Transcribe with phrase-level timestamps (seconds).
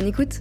[0.00, 0.40] Bonne écoute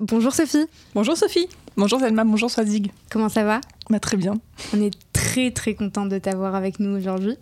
[0.00, 0.66] Bonjour Sophie.
[0.96, 1.46] Bonjour Sophie.
[1.76, 2.90] Bonjour Selma, bonjour Swazig.
[3.12, 3.60] Comment ça va?
[3.90, 4.40] Bah, Très bien.
[4.74, 7.36] On est très très content de t'avoir avec nous aujourd'hui.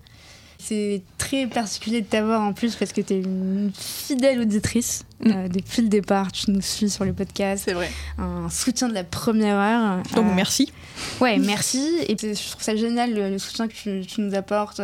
[0.59, 5.05] C'est très particulier de t'avoir en plus parce que tu es une fidèle auditrice.
[5.21, 5.31] Mm.
[5.31, 7.65] Euh, depuis le départ, tu nous suis sur le podcast.
[7.67, 7.91] C'est vrai.
[8.19, 10.03] Un soutien de la première heure.
[10.15, 10.73] Donc euh, merci.
[11.21, 11.87] Ouais, merci.
[12.09, 14.81] Et je trouve ça génial le, soutien que tu, nous apportes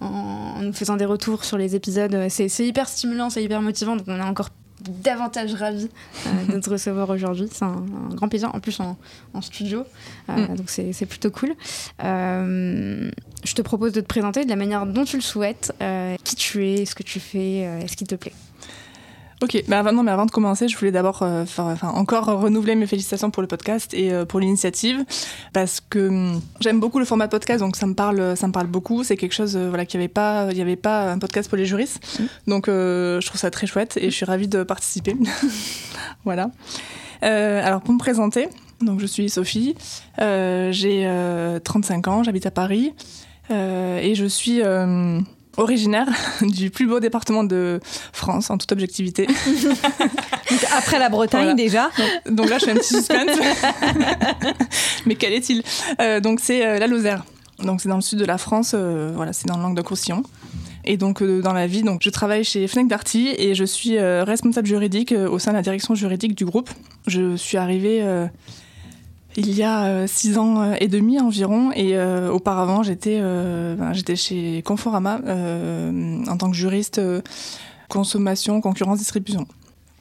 [0.00, 2.28] en, en, nous faisant des retours sur les épisodes.
[2.28, 3.96] C'est hyper stimulant, c'est hyper motivant.
[3.96, 5.90] Donc on est encore davantage ravie
[6.26, 7.48] euh, de te recevoir aujourd'hui.
[7.50, 7.84] C'est un,
[8.14, 8.96] grand plaisir, en plus en,
[9.40, 9.84] studio,
[10.28, 10.56] euh, mm.
[10.56, 11.54] donc c'est plutôt cool.
[12.02, 13.10] Euh,
[13.44, 15.72] je te propose de te présenter de la manière dont tu le souhaites,
[16.24, 18.34] qui tu es, ce que tu fais, ce qui te plaît?
[19.42, 21.46] Ok, mais avant, mais avant de commencer, je voulais d'abord euh,
[21.82, 25.02] encore renouveler mes félicitations pour le podcast et euh, pour l'initiative
[25.54, 28.66] parce que hum, j'aime beaucoup le format podcast, donc ça me parle, ça me parle
[28.66, 29.02] beaucoup.
[29.02, 31.48] C'est quelque chose, euh, voilà, qu'il n'y avait pas, il y avait pas un podcast
[31.48, 32.50] pour les juristes, mmh.
[32.50, 35.16] donc je trouve ça très chouette et je suis ravie de participer.
[36.24, 36.50] voilà.
[37.22, 38.48] alors pour me présenter,
[38.82, 39.74] donc je suis Sophie,
[40.18, 42.92] j'ai 35 ans, j'habite à Paris
[43.50, 44.62] et je suis
[45.56, 46.08] originaire
[46.42, 47.80] du plus beau département de
[48.12, 49.26] France, en toute objectivité.
[50.76, 51.90] après la Bretagne déjà.
[52.28, 53.38] Donc, là, je fais un petit suspense.
[55.06, 55.62] Mais quel est-il?
[56.00, 57.24] Euh, Donc c'est euh, la Lozère.
[57.62, 58.72] Donc c'est dans le sud de la France.
[58.74, 60.22] Euh, voilà, c'est dans le Languedoc-Roussillon.
[60.84, 64.66] Et donc dans la vie, donc je travaille chez Fnac Darty et je suis responsable
[64.66, 66.70] juridique au sein de la direction juridique du groupe.
[67.06, 68.02] Je suis arrivée
[69.36, 71.70] il y a euh, six ans euh, et demi environ.
[71.72, 77.00] Et euh, auparavant, j'étais ben, j'étais chez Conforama en tant que juriste
[77.88, 79.46] consommation, concurrence, distribution.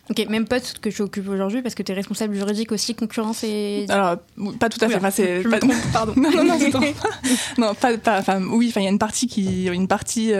[0.09, 3.43] Ok, même poste que tu occupes aujourd'hui parce que tu es responsable juridique aussi, concurrence
[3.43, 3.85] et.
[3.89, 4.17] Alors,
[4.59, 4.95] pas tout à fait.
[4.95, 5.43] Enfin, c'est.
[5.43, 5.59] Pas...
[5.93, 6.13] pardon.
[6.17, 6.57] non, non, non,
[7.57, 8.19] non, pas, pas.
[8.19, 9.67] Enfin, oui, enfin, il y a une partie qui.
[9.67, 10.31] Une partie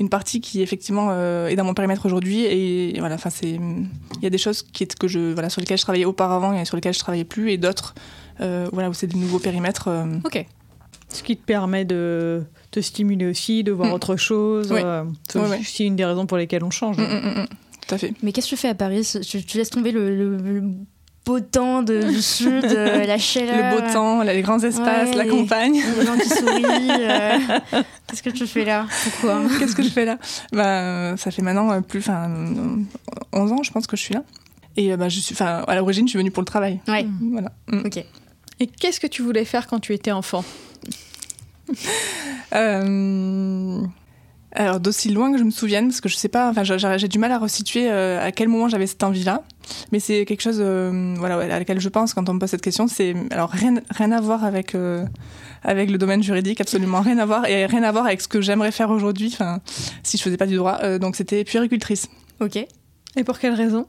[0.00, 4.22] une partie qui effectivement euh, est dans mon périmètre aujourd'hui et, voilà enfin c'est il
[4.22, 6.76] y a des choses qui que je voilà sur lesquelles je travaillais auparavant et sur
[6.76, 7.94] lesquelles je travaillais plus et d'autres
[8.40, 10.06] euh, voilà où c'est des nouveaux périmètres euh.
[10.24, 10.46] ok.
[11.08, 13.92] Ce qui te permet de te stimuler aussi de voir mm.
[13.92, 14.74] autre chose
[15.28, 16.96] c'est aussi une des raisons pour lesquelles on change.
[16.96, 17.46] Mm, mm,
[17.86, 18.14] tout à fait.
[18.22, 19.06] Mais qu'est-ce que tu fais à Paris?
[19.22, 20.62] Tu, laisses tomber le
[21.24, 23.56] beau temps de, du sud, euh, la chaleur.
[23.56, 25.80] Le beau temps, les grands espaces, la campagne.
[25.98, 26.90] Les gens qui sourient.
[26.90, 27.38] Euh.
[28.06, 28.86] Qu'est-ce que tu fais là?
[29.04, 29.42] Pourquoi?
[29.58, 30.18] Qu'est-ce que je fais là?
[30.52, 32.30] Bah, Ça fait maintenant euh, plus, enfin,
[33.32, 34.22] 11 ans, je pense que je suis là.
[34.76, 36.80] Et bah, je suis, à l'origine, je suis venue pour le travail.
[36.88, 37.06] Ouais.
[37.30, 37.52] Voilà.
[37.68, 37.86] Mm.
[37.86, 38.04] Ok.
[38.60, 40.44] Et qu'est-ce que tu voulais faire quand tu étais enfant?
[44.54, 47.18] Alors d'aussi loin que je me souvienne, parce que je sais pas, enfin j'ai du
[47.18, 49.42] mal à resituer euh, à quel moment j'avais cette envie-là,
[49.92, 52.62] mais c'est quelque chose, euh, voilà, à laquelle je pense quand on me pose cette
[52.62, 52.86] question.
[52.86, 55.06] C'est alors rien, rien à voir avec euh,
[55.62, 58.40] avec le domaine juridique, absolument rien à voir, et rien à voir avec ce que
[58.40, 59.30] j'aimerais faire aujourd'hui.
[59.32, 59.60] Enfin,
[60.02, 62.08] si je faisais pas du droit, donc c'était puéricultrice.
[62.40, 62.56] Ok.
[63.16, 63.86] Et pour quelle raison?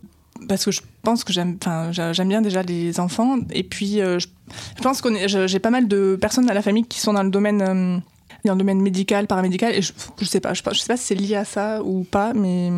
[0.48, 4.20] Parce que je pense que j'aime enfin j'aime bien déjà les enfants et puis je,
[4.20, 7.30] je, pense qu'on j'ai pas mal de personnes à la famille qui sont dans le
[7.30, 8.02] domaine
[8.46, 11.16] dans le domaine médical, paramédical, et je, je sais pas, je, sais pas si c'est
[11.16, 12.70] lié à ça ou pas, mais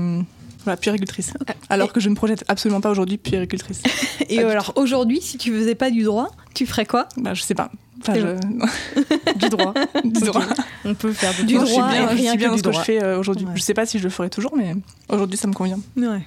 [0.65, 1.33] voilà, puéricultrice.
[1.47, 3.81] Ah, alors que je ne projette absolument pas aujourd'hui puéricultrice.
[4.29, 7.07] et alors aujourd'hui, si tu faisais pas du droit, tu ferais quoi?
[7.17, 7.71] Bah je sais pas.
[8.13, 9.73] du droit.
[10.03, 10.43] du droit.
[10.83, 11.65] On peut faire du, droit.
[11.65, 13.47] Je suis bien, je suis bien dans ce que je fais euh, aujourd'hui.
[13.55, 14.75] Je sais pas si je le ferai toujours, mais
[15.09, 15.79] aujourd'hui ça me convient.
[15.97, 16.21] Ouais.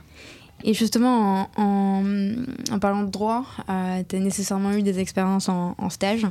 [0.65, 2.05] Et justement, en,
[2.73, 6.27] en, parlant de droit, euh, tu as nécessairement eu des expériences en, en stage.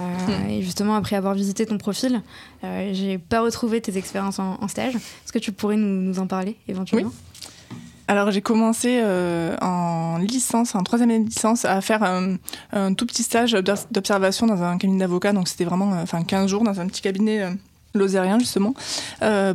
[0.00, 2.22] Euh, et justement, après avoir visité ton profil,
[2.64, 4.96] euh, j'ai pas retrouvé tes expériences en, stage.
[4.96, 7.10] Est-ce que tu pourrais nous, en parler éventuellement?
[7.10, 7.78] Oui.
[8.06, 12.36] Alors j'ai commencé euh, en licence, en troisième année de licence, à faire un,
[12.72, 15.32] un tout petit stage d'observation dans un cabinet d'avocat.
[15.32, 17.48] Donc c'était vraiment enfin 15 jours dans un petit cabinet
[17.94, 18.74] lozérien justement,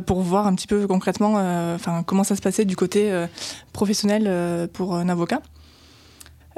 [0.04, 1.34] pour voir un petit peu concrètement
[1.74, 3.12] enfin comment ça se passait du côté
[3.72, 5.42] professionnel pour un avocat.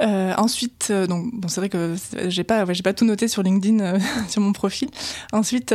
[0.01, 1.95] Euh, ensuite, euh, donc c'est vrai que
[2.27, 4.89] j'ai pas, j'ai pas tout noté sur LinkedIn, euh, sur mon profil.
[5.31, 5.73] Ensuite,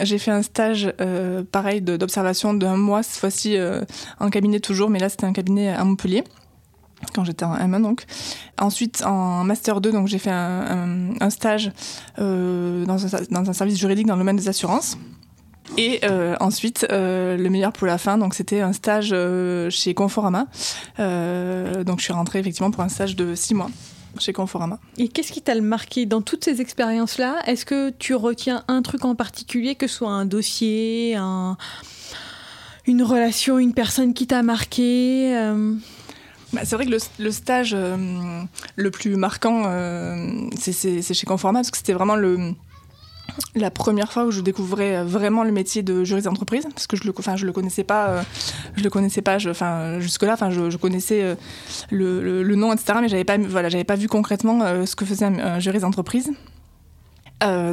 [0.00, 0.92] j'ai fait un stage
[1.52, 3.56] pareil d'observation d'un mois, cette fois-ci
[4.20, 6.24] en cabinet toujours, mais là c'était un cabinet à Montpellier
[7.14, 8.04] quand j'étais en M1 donc.
[8.58, 11.70] Ensuite en master 2 donc j'ai fait un, stage
[12.16, 14.98] dans, un, service juridique dans le domaine des assurances.
[15.76, 16.00] Et
[16.40, 19.14] ensuite, le meilleur pour la fin, donc c'était un stage
[19.70, 20.46] chez Conforama.
[20.98, 23.70] donc je suis rentrée effectivement pour un stage de six mois
[24.18, 24.78] chez Conforama.
[24.96, 27.38] Et qu'est-ce qui t'a le marqué dans toutes ces expériences-là?
[27.46, 31.56] Est-ce que tu retiens un truc en particulier, que ce soit un dossier, un,
[32.86, 35.74] une relation, une personne qui t'a marqué euh?
[36.52, 38.42] bah, c'est vrai que le, stage euh,
[38.76, 42.54] le plus marquant, euh, c'est chez Conforama, parce que c'était vraiment le,
[43.54, 47.04] la première fois où je découvrais vraiment le métier de juriste d'entreprise parce que je
[47.04, 48.22] le enfin je le connaissais pas euh,
[48.76, 51.34] je le connaissais pas enfin jusque là enfin je, connaissais euh,
[51.90, 55.04] le, le, nom etc mais j'avais pas voilà j'avais pas vu concrètement euh, ce que
[55.04, 56.30] faisait un, juriste d'entreprise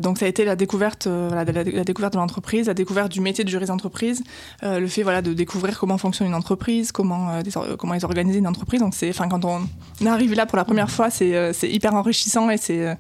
[0.04, 3.44] donc ça a été la découverte, voilà, la, découverte de l'entreprise, la découverte du métier
[3.44, 4.24] de juriste d'entreprise,
[4.62, 7.40] le fait voilà de découvrir comment fonctionne une entreprise, comment
[7.80, 8.82] comment ils organisent une entreprise.
[8.82, 9.68] Donc enfin quand on
[10.06, 12.94] arrive là pour la première fois, c'est hyper enrichissant et c'est euh,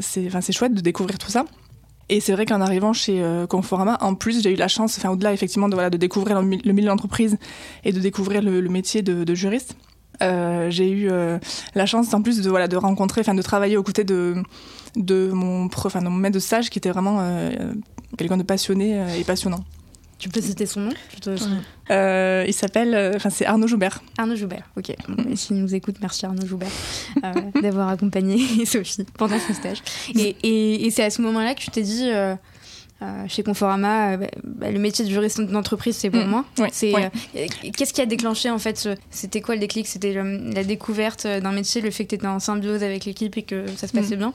[0.00, 1.44] c'est chouette de découvrir tout ça.
[2.08, 5.08] Et c'est vrai qu'en arrivant chez euh, Conforama, en plus, j'ai eu la chance, enfin,
[5.08, 7.38] au-delà effectivement de, voilà, de découvrir le, milieu de l'entreprise
[7.84, 9.76] et de découvrir le, métier de, juriste.
[10.22, 11.10] Euh, j'ai eu
[11.74, 14.34] la chance en plus de, voilà, de rencontrer, enfin de travailler aux côtés de,
[14.96, 17.26] de, mon, enfin, de mon maître de stage qui était vraiment
[18.18, 19.64] quelqu'un de passionné et passionnant.
[20.22, 20.90] Tu peux citer son nom
[21.90, 24.00] euh, Il s'appelle, euh, enfin c'est Arnaud Joubert.
[24.16, 24.94] Arnaud Joubert, ok.
[25.08, 26.70] Bon, S'il nous écoute, merci Arnaud Joubert
[27.24, 29.82] euh, d'avoir accompagné Sophie pendant ce stage.
[30.14, 32.12] Et, c'est à ce moment-là que tu t'es dit,
[33.26, 36.30] chez Conforama, bah, bah, le métier de juriste d'entreprise, c'est pour mm.
[36.30, 36.44] moi.
[36.70, 36.92] c'est
[37.76, 39.88] Qu'est-ce qui a déclenché en fait C'était quoi le déclic?
[39.88, 43.42] C'était la découverte d'un métier, le fait que tu étais en symbiose avec l'équipe et
[43.42, 44.20] que ça se passait mm.
[44.20, 44.34] bien?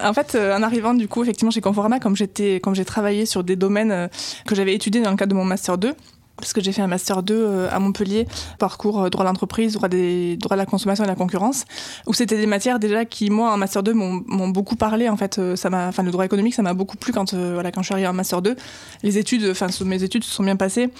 [0.00, 3.26] En fait, euh, en arrivant du coup effectivement chez Conforama, comme j'étais, comme j'ai travaillé
[3.26, 4.08] sur des domaines euh,
[4.46, 5.94] que j'avais étudiés dans le cadre de mon master 2,
[6.38, 8.26] parce que j'ai fait un master 2 euh, à Montpellier,
[8.58, 11.64] parcours droit de l'entreprise, droit, des, droit de la consommation et de la concurrence,
[12.06, 15.08] où c'était des matières déjà qui, moi, en master 2, m'ont beaucoup parlé.
[15.08, 17.82] En fait, ça m'a, enfin, le droit économique, ça m'a beaucoup plu quand, voilà, quand
[17.82, 18.56] je suis arrivée en master 2.
[19.02, 20.90] Les études, enfin, mes études se sont bien passées,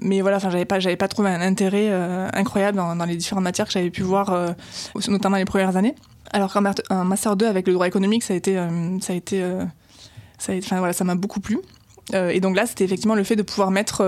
[0.00, 1.90] mais voilà, enfin, j'avais pas, j'avais pas trouvé un intérêt
[2.32, 4.54] incroyable dans, les différentes matières que j'avais pu voir,
[5.08, 5.94] notamment les premières années.
[6.32, 9.42] Alors qu'un master 2 avec le droit économique, ça a été, euh, ça a été,
[9.42, 9.64] euh,
[10.38, 11.58] ça enfin voilà, ça m'a beaucoup plu.
[12.14, 14.02] Euh, et donc là, c'était effectivement le fait de pouvoir mettre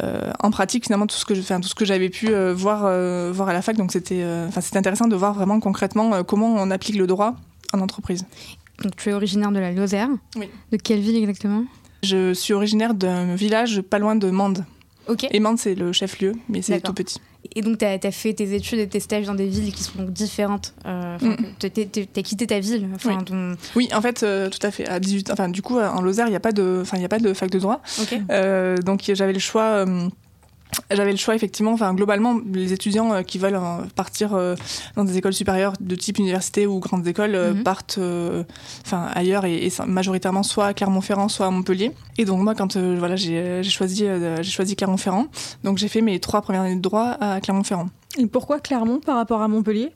[0.00, 2.80] en pratique finalement tout ce que je, tout ce que j'avais pu voir,
[3.32, 3.76] voir à la fac.
[3.76, 7.34] Donc c'était, enfin c'était intéressant de voir vraiment concrètement comment on applique le droit
[7.72, 8.24] en entreprise.
[8.82, 10.08] Donc tu es originaire de la Lozère.
[10.36, 10.48] Oui.
[10.70, 11.64] De quelle ville exactement?
[12.02, 14.64] Je suis originaire d'un village pas loin de Mende.
[15.08, 15.26] Ok.
[15.30, 17.20] Et Mende, c'est le chef-lieu, mais c'est tout petit.
[17.54, 20.02] Et donc, tu as, fait tes études et tes stages dans des villes qui sont
[20.02, 20.74] différentes.
[20.86, 21.36] Euh, mm.
[21.58, 21.66] Tu
[22.16, 22.88] as quitté ta ville.
[23.04, 23.14] Oui.
[23.76, 23.88] oui.
[23.94, 24.86] en fait, euh, tout à fait.
[24.86, 27.32] À 18, enfin, du coup, en Lozère, il n'y a, pas de, a pas de
[27.32, 27.80] fac de droit.
[28.30, 29.84] Euh, donc, j'avais le choix
[30.90, 31.72] j'avais le choix effectivement.
[31.72, 34.54] Enfin globalement les étudiants euh, qui veulent euh, partir euh,
[34.96, 37.62] dans des écoles supérieures de type université ou grandes écoles mhm.
[37.62, 38.00] partent
[38.84, 41.92] enfin ailleurs et, majoritairement soit à Clermont-Ferrand soit à Montpellier.
[42.16, 44.06] Et donc moi quand voilà j'ai choisi
[44.40, 45.26] j'ai choisi Clermont-Ferrand.
[45.64, 47.88] Donc j'ai fait mes trois premières années de droit à Clermont-Ferrand.
[48.18, 49.92] Et pourquoi Clermont par rapport à Montpellier?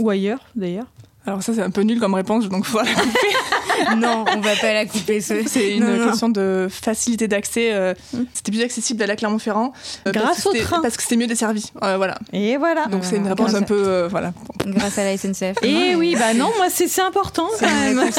[0.00, 0.86] Ou ailleurs d'ailleurs?
[1.26, 3.28] Alors ça c'est un peu nul comme réponse, donc faut la couper.
[3.96, 5.20] non, on va pas la couper.
[5.20, 7.72] C'est une question de facilité d'accès.
[7.72, 8.24] Euh, hmm.
[8.34, 9.72] C'était plus accessible d'aller à Clermont-Ferrand.
[10.06, 10.80] Euh, Grâce au train.
[10.82, 11.72] Parce que c'était mieux desservi.
[11.82, 12.18] Euh, voilà.
[12.32, 12.86] Et voilà.
[12.86, 14.32] Donc c'est une réponse un peu voilà.
[14.66, 15.56] Grâce à la SNCF.
[15.62, 18.10] Et oui, bah non, moi c'est important quand même.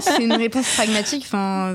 [0.00, 1.24] C'est une réponse pragmatique.
[1.26, 1.74] Enfin,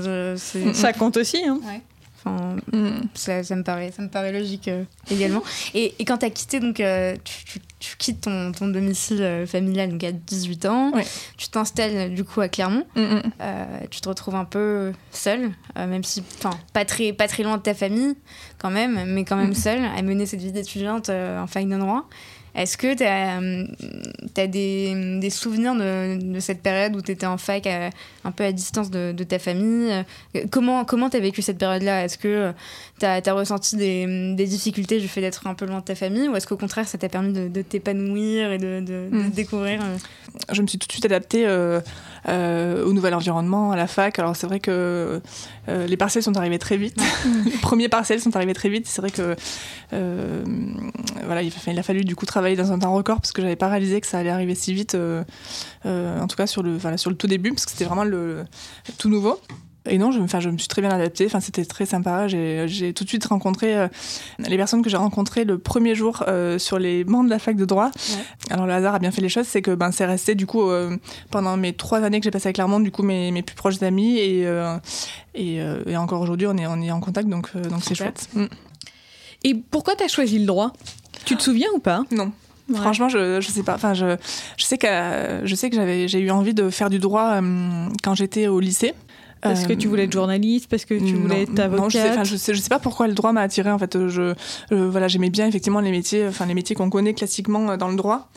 [0.72, 1.42] ça compte aussi.
[1.44, 1.58] Hein.
[1.64, 1.80] Ouais.
[2.24, 3.02] Mm.
[3.14, 5.42] ça, me paraît, ça me paraît logique euh, également.
[5.74, 10.02] Et, quand tu as quitté, donc, euh, tu, quittes ton, ton domicile euh, familial donc
[10.04, 10.92] à 18 ans,
[11.36, 13.22] tu t'installes du coup à Clermont, mm, mm.
[13.90, 17.62] tu te retrouves un peu seule, même si, enfin, pas très, pas très loin de
[17.62, 18.16] ta famille
[18.58, 22.08] quand même, mais quand même seule à mener cette vie d'étudiante en fac de droit.
[22.54, 23.38] Est-ce que tu as,
[24.36, 28.44] as, des, des souvenirs de, de, cette période où tu étais en fac un peu
[28.44, 29.90] à distance de, de ta famille
[30.50, 32.04] Comment tu as vécu cette période-là?
[32.04, 32.52] Est-ce que
[33.00, 36.28] tu as, ressenti des, des, difficultés du fait d'être un peu loin de ta famille
[36.28, 39.30] Ou est-ce qu'au contraire, ça t'a permis de, t'épanouir et de, hmm.
[39.30, 39.96] découvrir euh?
[40.52, 41.80] Je me suis tout de suite adaptée euh, euh,
[42.28, 44.18] au nouvel environnement, à la fac.
[44.18, 45.20] Alors c'est vrai que
[45.68, 47.00] les partiels sont arrivés très vite.
[47.44, 48.86] les premiers partiels sont arrivés très vite.
[48.86, 49.36] C'est vrai que
[49.90, 53.56] voilà, il, il a fallu du coup travailler dans un temps record parce que j'avais
[53.56, 55.24] pas réalisé que ça allait arriver si vite, euh,
[55.86, 58.04] euh, en tout cas sur le, voilà, sur le tout début, parce que c'était vraiment
[58.04, 58.44] le,
[58.98, 59.38] tout nouveau.
[59.86, 61.26] Et non, je, enfin, je me suis très bien adaptée.
[61.26, 62.26] Enfin, c'était très sympa.
[62.28, 63.88] J'ai tout de suite rencontré euh,
[64.38, 66.24] les personnes que j'ai rencontrées le premier jour
[66.58, 67.90] sur les bancs de la fac de droit.
[68.50, 70.62] Alors le hasard a bien fait les choses, c'est que ben c'est resté du coup
[71.30, 73.82] pendant mes trois années que j'ai passé à Clermont, du coup mes, mes plus proches
[73.82, 74.48] amis et
[75.34, 78.28] et, et, encore aujourd'hui on est on est en contact donc donc c'est chouette.
[78.34, 78.44] Mm.
[79.44, 80.72] Et pourquoi tu as choisi le droit?
[81.24, 82.02] Tu te souviens ou pas?
[82.10, 82.32] Non.
[82.74, 83.74] Franchement, je, je sais pas.
[83.74, 84.16] Enfin, je,
[84.56, 84.86] je sais que
[85.44, 88.58] je sais que j'avais j'ai eu envie de faire du droit euh, quand j'étais au
[88.58, 88.94] lycée.
[89.44, 91.80] Parce que tu voulais être journaliste, parce que tu voulais être avocate.
[91.80, 94.08] Non, je sais, je sais, je sais pas pourquoi le droit m'a attiré en fait.
[94.08, 94.34] Je,
[94.70, 98.28] voilà, j'aimais bien effectivement les métiers, enfin les métiers qu'on connaît classiquement dans le droit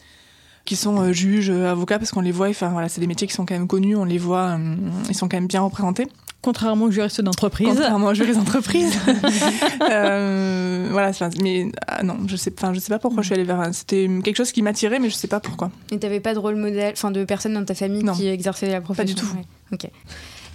[0.66, 3.46] qui sont juges, avocats, parce qu'on les voit, enfin voilà, c'est des métiers qui sont
[3.46, 4.60] quand même connus, on les voit,
[5.08, 6.08] ils sont quand même bien représentés.
[6.42, 7.68] Contrairement aux juristes d'entreprise.
[7.68, 8.98] Contrairement aux juristes d'entreprise.
[9.92, 11.12] euh, voilà,
[11.42, 13.74] mais ah, non, je sais, je sais pas pourquoi je suis allée vers.
[13.74, 15.72] C'était quelque chose qui m'attirait, mais je sais pas pourquoi.
[15.92, 18.82] Et t'avais pas de rôle modèle, enfin de personne dans ta famille qui exerçait la
[18.82, 19.16] profession?
[19.16, 19.36] Pas du tout.
[19.74, 19.90] Ok.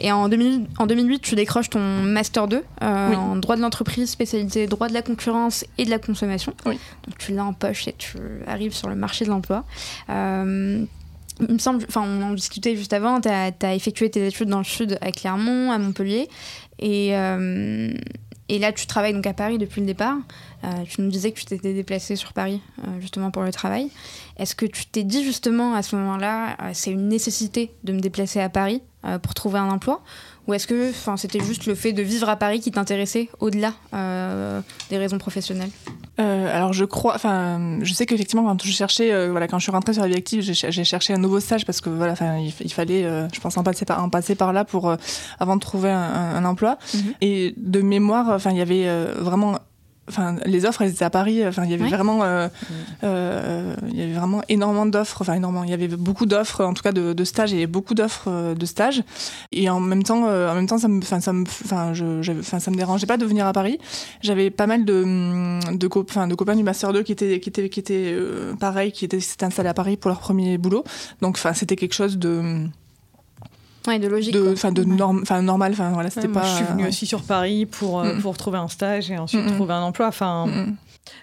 [0.01, 4.89] Et en, 2008, tu décroches ton Master 2 euh, en droit de l'entreprise, spécialité droit
[4.89, 6.55] de la concurrence et de la consommation.
[6.67, 6.79] Oui.
[7.07, 9.65] Donc tu l'as en poche et tu arrives sur le marché de l'emploi.
[10.11, 10.85] Euh,
[11.41, 14.59] il me semble, enfin on en discutait juste avant, tu as, effectué tes études dans
[14.59, 16.29] le sud à Clermont, à Montpellier,
[16.79, 17.93] et, euh,
[18.53, 20.17] et là tu travailles donc à Paris depuis le départ.
[20.63, 23.91] Euh, tu nous disais que tu t'étais déplacé sur Paris euh, justement pour le travail.
[24.37, 28.41] Est-ce que tu t'es dit justement à ce moment-là, c'est une nécessité de me déplacer
[28.41, 28.83] à Paris
[29.23, 30.03] pour trouver un emploi?
[30.47, 34.61] Ou est-ce que c'était juste le fait de vivre à Paris qui t'intéressait au-delà euh,
[34.91, 35.71] des raisons professionnelles?
[36.19, 39.63] Euh, Alors je crois, enfin, je sais qu'effectivement quand je cherchais, euh, voilà, quand je
[39.63, 42.53] suis rentrée sur la vie active, j'ai cherché un nouveau stage parce que voilà, il,
[42.61, 44.95] il fallait, je pense, en passer par, en passer par là pour
[45.39, 46.77] avant de trouver un, emploi.
[46.95, 47.01] Mhm.
[47.21, 48.89] Et de mémoire, enfin, il y avait
[49.21, 49.59] vraiment
[50.13, 52.49] enfin les offres elles étaient à Paris enfin il y avait vraiment euh,
[53.03, 56.75] euh, il y avait vraiment énormément d'offres enfin énormément il y avait beaucoup d'offres en
[56.75, 59.03] tout cas de, de stages et beaucoup d'offres euh, de stages.
[59.53, 62.59] Et en même temps en même temps ça me enfin ça me enfin je enfin
[62.61, 63.79] ça me dérangeait pas de venir à Paris.
[64.21, 65.03] J'avais pas mal de
[65.75, 68.17] de, enfin de copains du master 2 qui étaient qui étaient qui étaient
[68.61, 70.85] pareil qui étaient s'étaient installés à Paris pour leur premier boulot.
[71.21, 72.67] Donc enfin c'était quelque chose de
[73.87, 74.37] Ouais, de logique.
[74.53, 75.73] Enfin, de, norme, normal.
[75.73, 76.43] Enfin, voilà, c'était pas.
[76.45, 79.75] je suis venue aussi sur Paris pour, euh, pour trouver un stage et ensuite trouver
[79.75, 80.07] un emploi.
[80.07, 80.47] Enfin.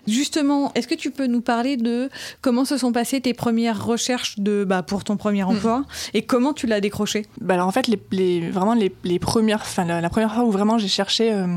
[0.07, 2.09] Justement, est-ce que tu peux nous parler de
[2.41, 6.53] comment se sont passées tes premières recherches de, bah, pour ton premier emploi et comment
[6.53, 7.25] tu l'as décroché?
[7.39, 10.51] Bah alors en fait, les, les vraiment les, les premières, enfin la, première fois où
[10.51, 11.47] vraiment j'ai cherché euh,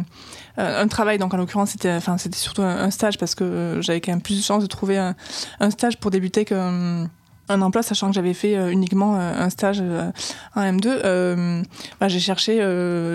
[0.59, 4.00] euh, un travail, donc en l'occurrence c'était, enfin c'était surtout un, stage parce que j'avais
[4.00, 5.16] quand même plus de chances de trouver un,
[5.59, 7.06] un stage pour débuter que
[7.52, 10.11] un emploi, sachant que j'avais fait euh, uniquement euh, un stage euh,
[10.54, 11.62] en M2.
[12.00, 12.56] Bah, j'ai cherché,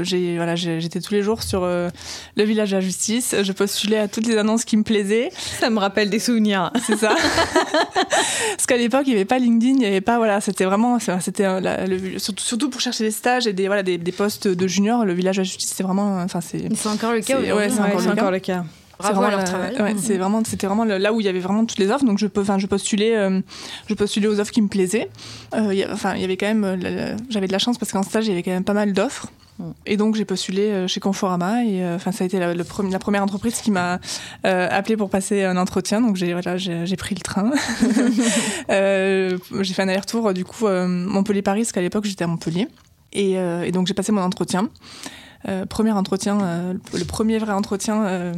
[0.03, 1.91] j'ai voilà, j'étais tous les jours sur le
[2.43, 3.35] village de la justice.
[3.41, 5.29] Je postulais à toutes les annonces qui me plaisaient.
[5.59, 6.71] Ça me rappelle des souvenirs.
[6.85, 7.15] C'est ça.
[8.51, 10.99] Parce qu'à l'époque, il n'y avait pas LinkedIn, il n'y avait pas voilà, c'était vraiment,
[10.99, 11.45] c'était
[12.17, 15.05] surtout, surtout pour chercher des stages et des voilà des, des postes de junior.
[15.05, 16.67] Le village de la justice, c'est vraiment, enfin c'est.
[16.75, 17.39] C'est encore le cas.
[17.39, 18.63] Ouais, c'est encore, encore, le cas.
[18.99, 19.75] C'est vraiment leur travail.
[19.79, 22.05] Ouais, c'est vraiment, c'était vraiment là où il y avait vraiment toutes les offres.
[22.05, 23.41] Donc je, enfin, je postulais, euh,
[23.87, 25.09] je postulais aux offres qui me plaisaient.
[25.53, 28.25] Euh, enfin, il y avait quand même, euh, j'avais de la chance parce qu'en stage
[28.25, 29.27] il y avait quand même pas mal d'offres.
[29.87, 32.99] Et donc j'ai postulé chez Conforama et enfin ça a été la, le premier, la
[32.99, 33.99] première entreprise qui m'a
[34.43, 35.99] appelé pour passer un entretien.
[35.99, 37.49] Donc j'ai voilà, j'ai pris le train.
[38.69, 42.67] j'ai fait un aller-retour du coup Montpellier-Paris parce qu'à l'époque j'étais à Montpellier.
[43.13, 44.69] Et, et donc j'ai passé mon entretien.
[45.69, 48.33] premier entretien, le premier vrai entretien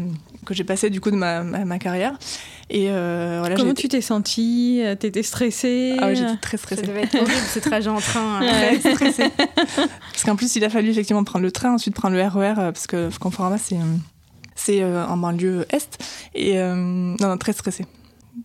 [0.50, 2.18] que j'ai passé du coup de ma, ma, carrière.
[2.70, 4.82] Et euh, voilà, Comment tu t'es sentie?
[5.00, 5.96] T'étais stressée?
[6.00, 6.82] Ah j'étais très stressée.
[6.82, 8.42] Ça devait être horrible ce trajet en train.
[8.42, 9.30] Très stressée.
[9.76, 12.72] parce qu'en plus, il a fallu effectivement prendre le train, ensuite prendre le RER, euh,
[12.72, 13.78] parce que Conforama, c'est
[14.56, 16.04] c'est euh, en banlieue est.
[16.34, 17.86] Et non, non, très stressée.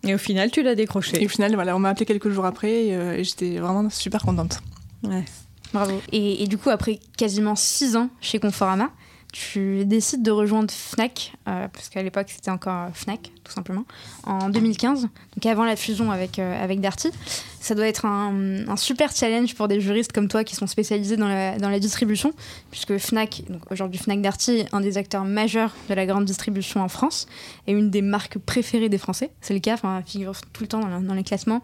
[0.03, 1.23] Et au final, tu l'as décroché.
[1.23, 4.23] Et au final, voilà, on m'a appelé quelques jours après et, et j'étais vraiment super
[4.23, 4.61] contente.
[5.03, 5.25] Ouais.
[5.73, 6.01] Bravo.
[6.13, 8.91] Et, et, du coup, après quasiment six ans chez Conforama,
[9.35, 13.85] tu décides de rejoindre Fnac, euh, parce qu'à l'époque c'était encore Fnac, tout simplement,
[14.23, 17.11] en 2015, donc avant la fusion avec, euh, avec Darty.
[17.59, 21.27] Ça doit être un, super challenge pour des juristes comme toi qui sont spécialisés dans
[21.27, 22.33] la, dans la distribution,
[22.71, 26.89] puisque Fnac, aujourd'hui Fnac Darty, est un des acteurs majeurs de la grande distribution en
[26.89, 27.27] France
[27.67, 29.31] et une des marques préférées des Français.
[29.41, 31.61] C'est le cas, enfin, figure tout le temps dans les classements.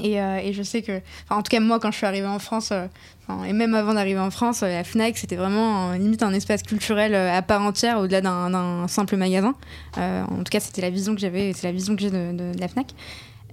[0.00, 2.38] Et, euh, et, je sais que, en tout cas moi quand je suis arrivée en
[2.38, 2.72] France,
[3.46, 7.32] et même avant d'arriver en France, la Fnac, c'était vraiment limite un espace culturel euh,
[7.32, 9.54] à part entière au-delà d'un simple magasin.
[9.98, 12.58] Euh, en tout cas, c'était la vision que j'avais, c'est la vision que j'ai de,
[12.58, 12.88] la Fnac.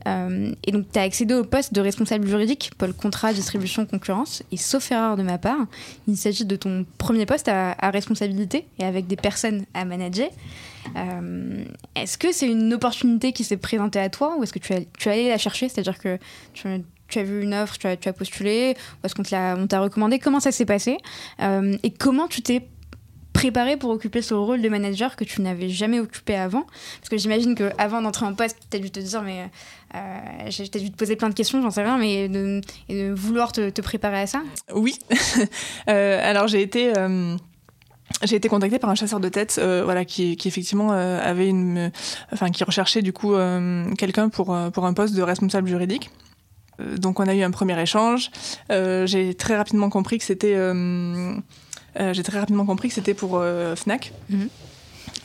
[0.07, 4.43] Euh, et donc, tu as accédé au poste de responsable juridique, pôle contrat, distribution, concurrence.
[4.51, 5.65] Et sauf erreur de ma part,
[6.07, 10.29] il s'agit de ton premier poste à, responsabilité et avec des personnes à manager.
[11.95, 14.81] est-ce que c'est une opportunité qui s'est présentée à toi ou est-ce que tu, as,
[14.97, 15.69] tu es allé la chercher?
[15.69, 16.17] C'est-à-dire que
[16.53, 20.19] tu, as vu une offre, tu as, tu as postulé, ou est-ce qu'on t'a recommandé?
[20.19, 20.97] Comment ça s'est passé?
[21.41, 22.67] Euh, Et comment tu t'es
[23.39, 26.65] préparé pour occuper ce rôle de manager que tu n'avais jamais occupé avant?
[26.99, 29.49] Parce que j'imagine qu'avant d'entrer en poste, tu as dû te dire, mais
[29.95, 29.99] euh,
[30.47, 33.53] j'ai dû te poser plein de questions, j'en sais rien, mais de, et de vouloir
[33.53, 34.41] te, préparer à ça?
[34.73, 34.99] Oui.
[35.89, 36.91] euh, alors j'ai été.
[36.97, 37.37] Euh,
[38.23, 41.91] j'ai été contactée par un chasseur de tête, euh, voilà, qui, effectivement avait une,
[42.33, 43.35] enfin, qui recherchait du coup
[43.97, 46.09] quelqu'un pour pour un poste de responsable juridique.
[46.97, 48.31] Donc on a eu un premier échange.
[48.69, 50.55] J'ai très rapidement compris que c'était
[51.99, 53.41] j'ai très rapidement compris que c'était pour
[53.75, 54.13] Fnac.
[54.29, 54.49] Mhm.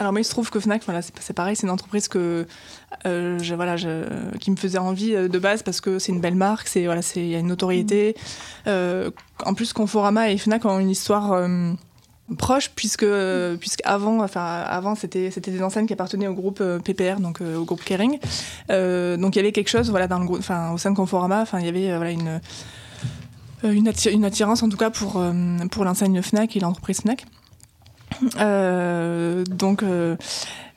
[0.01, 2.47] Alors moi il se trouve que Fnac, voilà, c'est pareil, c'est une entreprise que
[3.05, 4.05] je, voilà, je,
[4.39, 7.21] qui me faisait envie de base parce que c'est une belle marque, c'est voilà, c'est
[7.21, 8.17] il y a une notoriété.
[8.67, 9.11] Mhm.
[9.45, 11.33] en plus, Conforama et Fnac ont une histoire
[12.39, 13.07] proche puisque
[13.61, 17.43] puisque avant enfin avant c'était c'était des enseignes qui appartenaient au groupe euh, PPR donc
[17.43, 18.19] euh, au groupe Kering
[18.71, 21.43] euh, donc il y avait quelque chose voilà dans le enfin au sein de Conforama
[21.43, 22.41] enfin il y avait voilà une
[23.65, 25.25] une, une, attirance en tout cas pour
[25.71, 27.25] pour l'enseigne Fnac et l'entreprise Fnac.
[29.49, 29.85] Donc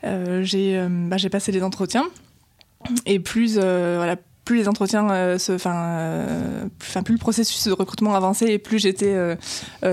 [0.03, 2.05] j'ai bah, j'ai passé des entretiens.
[3.05, 4.15] Et plus voilà
[4.47, 6.63] plus les entretiens, euh, enfin, euh,
[7.03, 9.35] plus le processus de recrutement avançait et plus j'étais euh,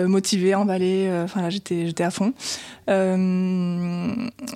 [0.06, 1.11] motivée, emballée.
[1.25, 2.32] Enfin là, j'étais, j'étais à fond.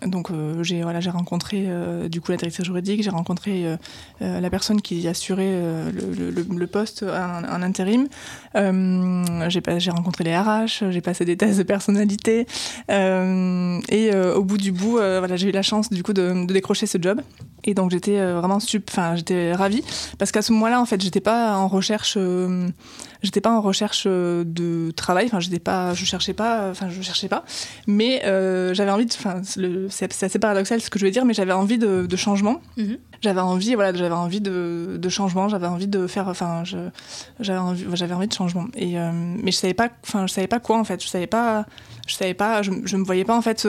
[0.06, 0.30] donc
[0.62, 1.66] j'ai voilà, j'ai rencontré
[2.08, 3.76] du coup la directrice juridique, j'ai rencontré
[4.20, 8.06] la personne qui assurait le, poste en, intérim.
[8.54, 12.46] j'ai, j'ai rencontré les RH, j'ai passé des tests de personnalité
[12.88, 16.86] et au bout du bout, voilà, j'ai eu la chance du coup de, de décrocher
[16.86, 17.20] ce job.
[17.64, 19.82] Et donc j'étais vraiment sup, enfin j'étais ravie
[20.18, 22.68] parce qu'à ce moment-là, en fait, j'étais pas en recherche, euh,
[23.22, 25.26] j'étais pas en recherche euh, de travail.
[25.26, 27.44] Enfin, j'étais pas, je cherchais pas, enfin, je cherchais pas.
[27.86, 31.52] Mais euh, j'avais envie enfin, c'est assez paradoxal ce que je veux dire, mais j'avais
[31.52, 32.60] envie de, changement.
[32.76, 32.98] Mhm.
[33.20, 35.48] J'avais envie, voilà, j'avais envie de, changement.
[35.48, 36.62] J'avais envie de faire, enfin,
[37.40, 38.66] j'avais envie, j'avais envie de changement.
[38.74, 41.02] Et mais je savais pas, enfin, je savais pas quoi en fait.
[41.02, 41.66] Je savais pas,
[42.06, 43.66] je savais pas, je, je me voyais pas en fait.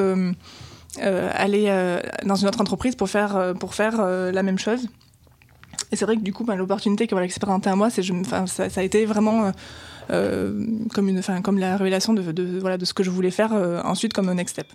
[0.97, 4.88] aller dans une autre entreprise pour faire, pour faire la même chose.
[5.91, 8.03] Et c'est vrai que du coup, bah, l'opportunité qui, voilà, s'est présentée à moi, c'est,
[8.03, 9.51] ça, a été vraiment euh,
[10.12, 12.22] euh, comme, une, comme la révélation de
[12.86, 14.67] ce que je voulais faire euh, ensuite comme next step.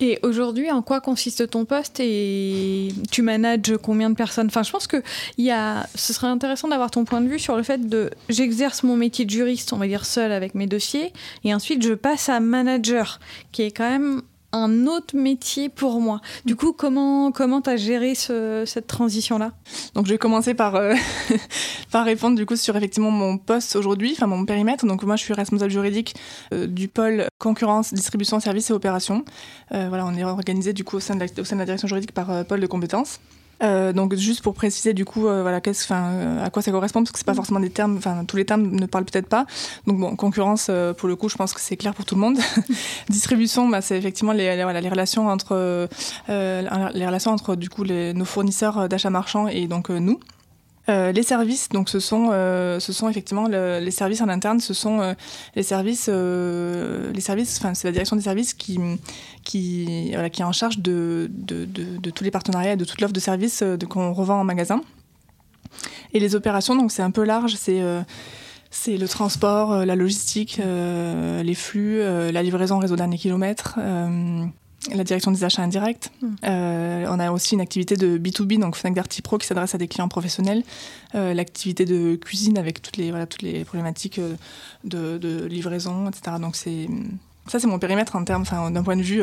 [0.00, 4.48] Et aujourd'hui, en quoi consiste ton poste et tu manages combien de personnes?
[4.48, 5.02] Enfin, je pense que
[5.38, 8.82] y a, ce serait intéressant d'avoir ton point de vue sur le fait de j'exerce
[8.82, 11.12] mon métier de juriste, on va dire seul avec mes dossiers,
[11.44, 13.20] et ensuite je passe à manager,
[13.52, 16.20] qui est quand même un autre métier pour moi.
[16.44, 19.52] Du coup, comment comment as géré cette transition là
[19.94, 20.94] Donc, je vais commencer par euh,
[21.90, 24.86] par répondre du coup sur effectivement mon poste aujourd'hui, enfin mon périmètre.
[24.86, 26.14] Donc moi, je suis responsable juridique
[26.52, 29.24] euh, du pôle concurrence, distribution, services et opérations.
[29.72, 31.66] Euh, voilà, on est organisé du coup au sein de la, au sein de la
[31.66, 33.20] direction juridique par pôle de compétences.
[33.62, 37.00] Euh, donc juste pour préciser du coup, euh, voilà, qu'est-ce, euh, à quoi ça correspond
[37.00, 37.36] parce que c'est pas mm.
[37.36, 39.46] forcément des termes, enfin tous les termes ne parlent peut-être pas.
[39.86, 42.38] Donc bon, concurrence pour le coup, je pense que c'est clair pour tout le monde.
[43.08, 45.88] Distribution, bah, c'est effectivement les, les, voilà, les relations entre
[46.28, 50.18] les relations entre du coup les, nos fournisseurs d'achat marchand et donc nous.
[50.88, 54.74] Euh, les services, donc ce sont, euh, ce sont effectivement les services en interne, ce
[54.74, 55.14] sont euh,
[55.54, 58.80] les services, les services, enfin c'est la direction des services qui,
[59.44, 63.12] qui, voilà, qui est en charge de, de, de, tous les partenariats de toute l'offre
[63.12, 64.82] de services qu'on revend en magasin.
[66.14, 67.80] Et les opérations, donc c'est un peu large, c'est
[68.70, 73.78] c'est le transport, la logistique, les flux, la livraison réseau dernier kilomètre,
[74.90, 76.10] la direction des achats indirects.
[76.20, 76.34] Hmm.
[76.44, 79.78] Euh, on a aussi une activité de B2B, donc Fnac Darty Pro, qui s'adresse à
[79.78, 80.62] des clients professionnels.
[81.14, 84.34] Euh, l'activité de cuisine avec toutes les, voilà, toutes les problématiques euh,
[84.84, 86.36] de, de livraison, etc.
[86.40, 89.22] Donc ça, c'est mon périmètre en termes, d'un point de vue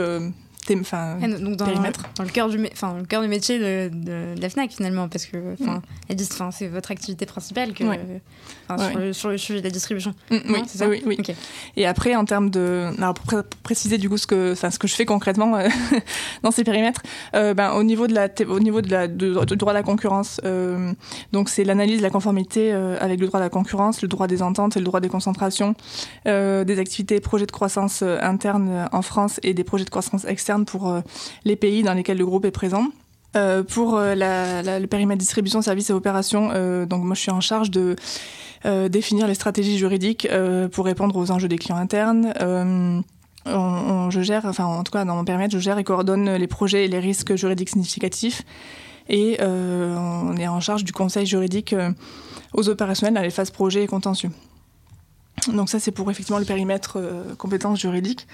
[0.81, 4.49] enfin donc dans, dans, le cœur du enfin le cœur du métier de, de, la
[4.49, 6.51] Fnac finalement parce que enfin mm.
[6.51, 7.83] c'est votre activité principale que
[9.13, 10.13] sur, le, sujet de la distribution.
[10.29, 11.17] Mm, oui, ça oui oui,
[11.75, 14.95] et après en termes de alors pour, préciser du coup ce que ce que je
[14.95, 15.67] fais concrètement euh,
[16.43, 17.01] dans ces périmètres
[17.35, 20.39] euh, ben au niveau de la au niveau de la de, droit de la concurrence
[20.45, 20.91] euh,
[21.31, 24.41] donc c'est l'analyse de la conformité avec le droit de la concurrence le droit des
[24.41, 25.73] ententes et le droit des concentrations
[26.25, 30.89] des activités projets de croissance interne en France et des projets de croissance externe pour
[30.89, 31.01] euh,
[31.45, 32.87] les pays dans lesquels le groupe est présent.
[33.35, 36.49] Euh, pour euh, le périmètre distribution, services et opérations,
[36.85, 37.95] donc moi je suis en charge de
[38.89, 40.27] définir les stratégies juridiques
[40.71, 42.33] pour répondre aux enjeux des clients internes.
[43.45, 46.85] je gère, enfin en tout cas dans mon périmètre, je gère et coordonne les projets
[46.85, 48.41] et les risques juridiques significatifs.
[49.07, 51.75] Et on est en charge du conseil juridique
[52.53, 54.31] aux opérationnels dans les phases projet et contentieux.
[55.47, 58.27] Donc ça, c'est pour effectivement le périmètre euh, compétences juridiques.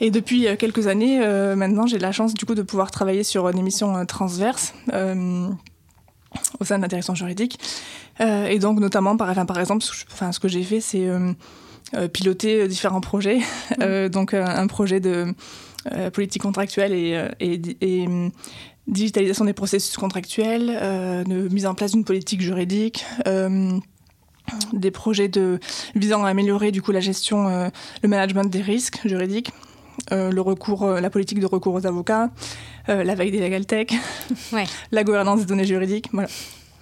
[0.00, 3.24] Et depuis euh, quelques années, euh, maintenant, j'ai la chance du coup de pouvoir travailler
[3.24, 4.74] sur une émission transverse
[6.60, 7.58] au sein de la direction juridique.
[8.20, 11.08] et donc notamment, par, enfin, par exemple, enfin, ce que j'ai fait, c'est
[12.12, 13.40] piloter différents projets.
[13.78, 14.08] Mmh.
[14.08, 15.34] donc un projet de
[16.12, 18.08] politique contractuelle et, et, et
[18.86, 20.66] digitalisation des processus contractuels,
[21.26, 23.04] de mise en place d'une politique juridique
[24.72, 25.58] des projets de,
[25.94, 27.68] visant à améliorer du coup la gestion, euh,
[28.02, 29.50] le management des risques juridiques,
[30.12, 32.30] euh, le recours, euh, la politique de recours aux avocats,
[32.88, 33.88] la veille des legal tech,
[34.92, 36.28] la gouvernance des données juridiques, voilà.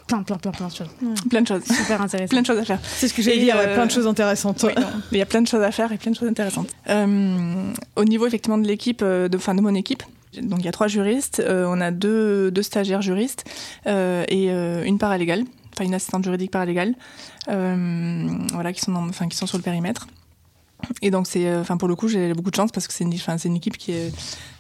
[0.07, 0.88] plein, plein, plein, plein de choses.
[1.28, 1.64] Plein de choses.
[1.64, 2.28] Super intéressant.
[2.28, 2.78] plein de choses à faire.
[2.83, 4.64] C'est ce que j'ai dit, euh, plein de choses intéressantes.
[5.12, 6.68] il y a plein de choses à faire et plein de choses intéressantes.
[6.88, 10.02] Euh, au niveau effectivement de l'équipe, euh, de, fin, de mon équipe,
[10.40, 13.44] donc il y a trois juristes, on a deux, deux stagiaires juristes
[13.87, 15.44] et une paralégale,
[15.78, 16.94] enfin une assistante juridique paralégale,
[17.46, 20.08] voilà, qui sont, enfin, qui sont sur le périmètre.
[21.02, 23.12] Et donc c'est, enfin pour le coup, j'ai beaucoup de chance parce que c'est une,
[23.16, 24.12] c'est une équipe qui est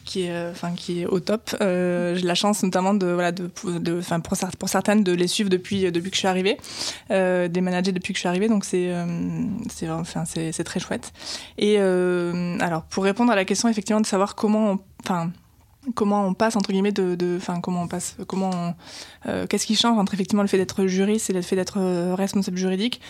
[0.08, 1.54] qui est, euh, enfin, qui est au top.
[1.60, 4.00] Euh, j'ai la chance notamment de, voilà, de, de
[4.58, 6.56] pour, certaines de les suivre depuis, euh, depuis que je suis arrivée,
[7.10, 8.90] des managers depuis que je suis arrivée, donc c'est,
[9.68, 10.24] c'est, enfin,
[10.64, 11.12] très chouette.
[11.58, 15.30] Et alors, pour répondre à la question effectivement de savoir comment, enfin,
[15.94, 18.74] comment on passe entre guillemets de, enfin comment on passe, comment,
[19.48, 21.78] qu'est-ce qui change entre effectivement le fait d'être juriste et le fait d'être
[22.14, 23.00] responsable juridique.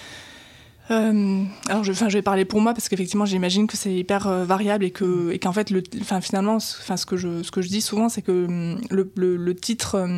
[0.91, 4.45] Euh, alors, je, je vais parler pour moi parce qu'effectivement, j'imagine que c'est hyper euh,
[4.45, 5.83] variable et que, et qu'en fait, le,
[6.23, 10.09] finalement, enfin, ce que je, ce que je dis souvent, c'est que le, le, titre,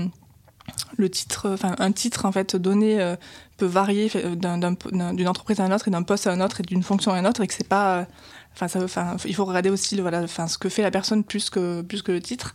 [0.97, 3.15] le titre, enfin, un titre en fait donné
[3.57, 6.83] peut varier d'une entreprise à une autre et d'un poste à un autre et d'une
[6.83, 8.07] fonction à une autre et que c'est pas
[8.55, 11.49] Enfin, ça, enfin, il faut regarder aussi voilà, enfin, ce que fait la personne plus
[11.51, 12.55] que, plus que le titre.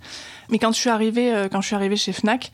[0.49, 2.51] Mais quand je suis arrivée, euh, quand je suis arrivée chez Fnac,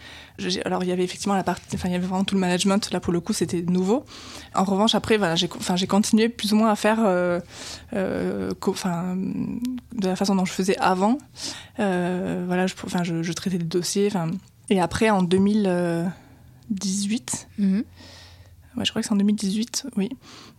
[0.63, 2.91] alors il y avait effectivement la partie, enfin, il y avait vraiment tout le management.
[2.91, 4.05] Là, pour le coup, c'était nouveau.
[4.53, 7.39] En revanche, après, voilà, j'ai, enfin, j'ai continué plus ou moins à faire, euh,
[7.93, 11.17] euh, de la façon dont je faisais avant.
[11.77, 14.09] voilà, je, enfin, je, traitais des dossiers.
[14.69, 17.47] Et après, en 2018
[18.77, 20.09] ouais, je crois que c'est en 2018, oui.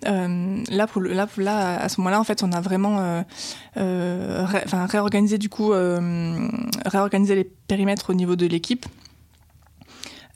[0.07, 3.23] Euh, là, pour là, là, à ce moment-là, en fait, on a vraiment euh,
[3.77, 6.49] euh réorganisé du coup, euh,
[6.87, 8.87] réorganisé les périmètres au niveau de l'équipe.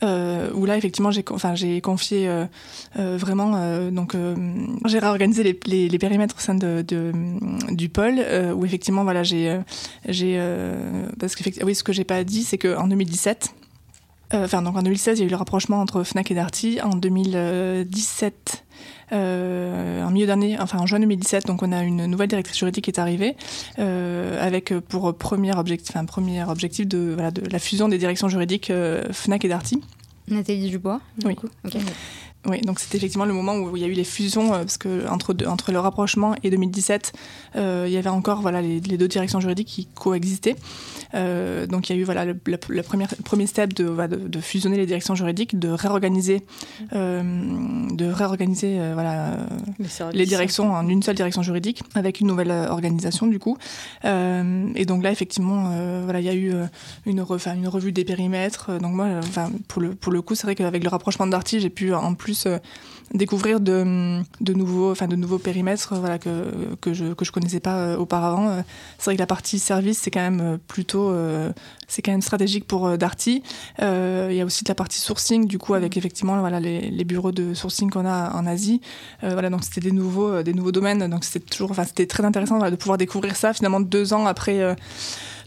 [0.02, 2.28] où là effectivement j'ai enfin confié
[2.94, 3.50] vraiment
[3.90, 4.14] donc
[4.84, 7.12] j'ai réorganisé les, les, les, périmètres au sein de, de
[7.70, 8.20] du pôle
[8.54, 9.58] où effectivement voilà j'ai
[10.06, 10.38] j'ai
[11.18, 13.65] parce que oui ce que j'ai pas dit c'est que en 2017 euh,
[14.32, 16.80] enfin, donc en 2016, il y a eu le rapprochement entre Fnac et Darty.
[16.82, 18.64] En 2017,
[19.12, 22.84] euh, en milieu d'année, enfin en juin 2017, donc on a une nouvelle directrice juridique
[22.84, 23.36] qui est arrivée
[23.78, 28.28] euh, avec pour premier objectif, enfin, premier objectif de, voilà, de la fusion des directions
[28.28, 28.72] juridiques
[29.12, 29.80] Fnac et Darty.
[30.28, 31.00] Nathalie Dubois.
[31.24, 31.36] Oui.
[32.48, 34.78] Oui, donc c'était effectivement le moment où il y a eu les fusions, euh, parce
[34.78, 37.12] que entre, entre le rapprochement et 2017,
[37.56, 40.56] euh, il y avait encore voilà, les, deux directions juridiques qui coexistaient.
[41.14, 45.14] Euh, donc il y a eu voilà, le, premier step de, de, fusionner les directions
[45.14, 46.42] juridiques, de réorganiser,
[46.92, 49.38] de réorganiser voilà,
[50.12, 53.56] les, directions en une seule direction juridique, avec une nouvelle organisation du coup.
[54.04, 55.70] et donc là, effectivement,
[56.04, 56.52] voilà, il y a eu
[57.06, 58.78] une, une revue des périmètres.
[58.80, 59.06] Donc moi,
[59.68, 62.35] pour, le, pour le coup, c'est vrai qu'avec le rapprochement d'Arty, j'ai pu en plus
[62.46, 62.58] euh,
[63.14, 67.30] découvrir de, de, nouveaux, enfin, de nouveaux périmètres voilà, que, que je ne que je
[67.30, 68.48] connaissais pas euh, auparavant.
[68.48, 68.62] Euh,
[68.98, 71.14] c'est vrai que la partie service, c'est quand même plutôt
[71.86, 73.42] c'est quand même stratégique pour Darty.
[73.78, 75.98] Il y a aussi de la partie sourcing, du coup, avec mm.
[75.98, 78.80] effectivement voilà, les, les bureaux de sourcing qu'on a en Asie.
[79.22, 81.08] voilà, donc c'était des nouveaux, des nouveaux domaines.
[81.08, 84.76] Donc c'était toujours, enfin, c'était très intéressant de pouvoir découvrir ça finalement deux ans après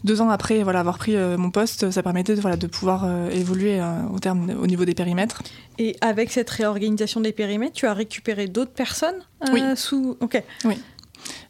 [0.04, 3.04] deux ans après voilà, avoir pris euh, mon poste, ça permettait de, voilà, de pouvoir
[3.04, 5.42] euh, évoluer euh, au, terme, au niveau des périmètres.
[5.78, 9.20] Et avec cette réorganisation des périmètres, tu as récupéré d'autres personnes
[9.52, 9.62] oui.
[9.76, 10.16] sous.
[10.20, 10.42] Ok.
[10.64, 10.80] Oui.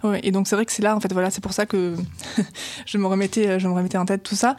[0.03, 1.95] Oui, et donc c'est vrai que c'est là, en fait, voilà, c'est pour ça que
[2.87, 4.57] je me remettais, je me remettais en tête tout ça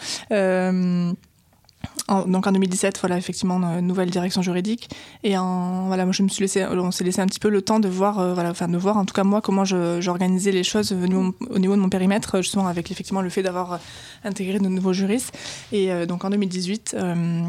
[2.28, 4.90] donc en 2017, voilà, effectivement, une nouvelle direction juridique.
[5.24, 7.62] Et en, voilà, moi, je me suis laissé, on s'est laissé un petit peu le
[7.62, 10.64] temps de voir, euh, voilà, enfin, de voir en tout cas moi comment j'organisais les
[10.64, 13.80] choses au niveau, au niveau, de mon périmètre, justement avec effectivement le fait d'avoir
[14.24, 15.38] intégré de nouveaux juristes.
[15.72, 17.44] Et euh, donc en 2018, euh,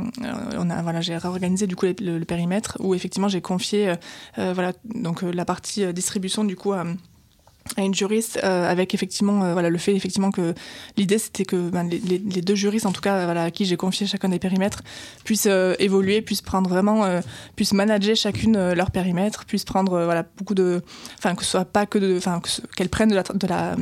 [0.59, 3.95] on a, voilà, j'ai réorganisé du coup le, périmètre où effectivement j'ai confié,
[4.37, 6.85] voilà, donc la partie distribution du coup à
[7.77, 10.55] à une juriste euh, avec effectivement euh, voilà le fait effectivement que
[10.97, 14.07] l'idée c'était que ben, les, deux juristes en tout cas voilà à qui j'ai confié
[14.07, 14.83] chacun des périmètres
[15.25, 17.21] puissent euh, évoluer puissent prendre vraiment
[17.57, 20.83] puissent manager chacune leur périmètre puissent prendre voilà beaucoup de
[21.19, 22.41] enfin que ce soit pas que de enfin
[22.77, 23.77] qu'elles prennent de la, de la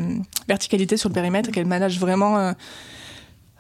[0.49, 2.55] verticalité sur le périmètre qu'elles managent vraiment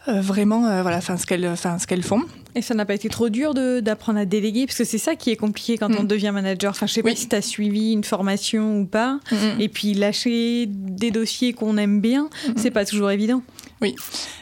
[0.08, 2.22] euh, vraiment euh, voilà enfin ce qu'elles enfin ce qu'elles font
[2.54, 5.30] et ça n'a pas été trop dur d'apprendre à déléguer parce que c'est ça qui
[5.30, 6.06] est compliqué quand on mm.
[6.06, 9.34] devient manager enfin je sais pas si tu as suivi une formation ou pas mm,
[9.34, 9.60] mm.
[9.60, 13.42] et puis lâcher des dossiers qu'on aime bien c'est pas toujours évident
[13.82, 13.94] oui.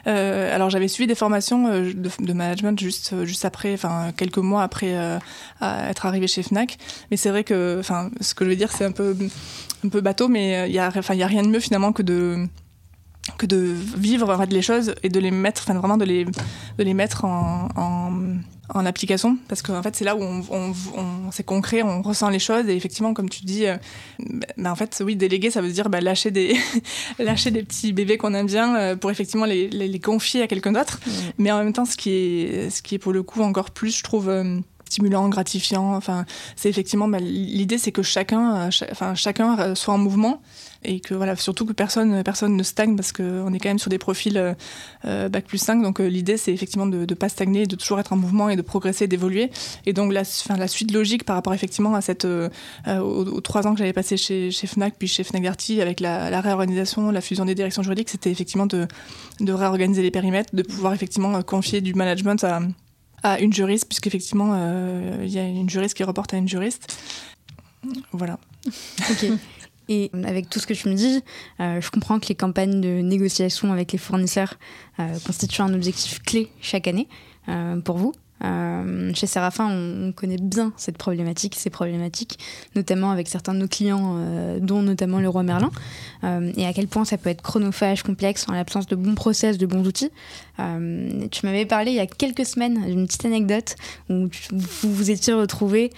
[0.09, 4.64] Euh, alors j'avais suivi des formations de, de, management juste juste après, enfin quelques mois
[4.64, 4.97] après
[5.61, 6.77] être arrivé chez Fnac.
[7.12, 9.16] Mais c'est vrai que, enfin, ce que je veux dire, c'est un peu
[9.85, 11.92] un peu bateau, mais il y a, enfin il y a rien de mieux finalement
[11.92, 12.49] que de
[13.36, 16.24] que de vivre en fait, les choses et de les mettre, enfin vraiment de les,
[16.24, 18.12] de les mettre en, en,
[18.74, 22.02] en application parce qu'en en fait c'est là où on, on, on c'est concret, on
[22.02, 23.76] ressent les choses et effectivement comme tu dis, euh,
[24.56, 26.56] bah, en fait oui déléguer ça veut dire bah, lâcher des
[27.18, 30.46] lâcher des petits bébés qu'on aime bien euh, pour effectivement les, les, les confier à
[30.46, 31.10] quelqu'un d'autre, mmh.
[31.38, 33.96] mais en même temps ce qui est ce qui est pour le coup encore plus
[33.96, 35.94] je trouve euh, stimulant, gratifiant.
[35.94, 36.24] Enfin,
[36.56, 40.42] c'est effectivement bah, l'idée, c'est que chacun, enfin chacun soit en mouvement
[40.84, 43.90] et que voilà, surtout que personne, personne ne stagne parce qu'on est quand même sur
[43.90, 44.56] des profils
[45.04, 45.82] bac plus 5.
[45.82, 48.62] Donc l'idée, c'est effectivement de ne pas stagner, de toujours être en mouvement et de
[48.62, 49.50] progresser, d'évoluer.
[49.86, 53.72] Et donc la, fin, la suite logique par rapport effectivement à cette, aux, trois ans
[53.72, 57.20] que j'avais passé chez, chez Fnac puis chez Fnac Darty avec la, la réorganisation, la
[57.20, 58.86] fusion des directions juridiques, c'était effectivement de,
[59.40, 62.60] de réorganiser les périmètres, de pouvoir effectivement confier du management à,
[63.22, 66.96] à une juriste, puisqu'effectivement, euh, il y a une juriste qui reporte à une juriste.
[68.12, 68.38] Voilà.
[69.10, 69.26] Ok.
[69.88, 71.22] Et avec tout ce que tu me dis,
[71.61, 74.55] euh, je comprends que les campagnes de négociation avec les fournisseurs
[75.01, 77.09] euh, constituent un objectif clé chaque année
[77.85, 78.12] pour vous.
[78.44, 82.38] Euh, chez Séraphin, on, connaît bien cette problématique, ces problématiques,
[82.74, 85.70] notamment avec certains de nos clients, euh, dont notamment le roi Merlin,
[86.24, 89.59] euh, et à quel point ça peut être chronophage, complexe, en l'absence de bons process,
[89.59, 90.11] de bons outils.
[90.57, 93.77] tu m'avais parlé il y a quelques semaines d'une petite anecdote
[94.09, 95.92] où vous vous étiez retrouvé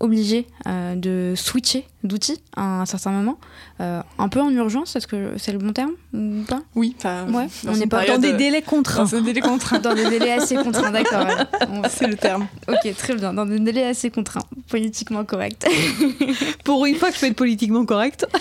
[0.00, 3.38] obligé de switcher d'outils à un certain moment,
[3.78, 6.60] un peu en urgence, est-ce que c'est le bon terme ou pas?
[6.74, 9.04] Oui, ouais, on n'est pas dans des délais contraints.
[9.04, 9.78] Dans des délais contraints.
[9.78, 11.26] dans des délais assez contraints, d'accord.
[11.90, 12.46] C'est le terme.
[12.68, 13.32] Ok, très bien.
[13.32, 15.66] Dans des délais assez contraints, politiquement correct.
[16.64, 18.26] Pour une fois que je peux être politiquement correct.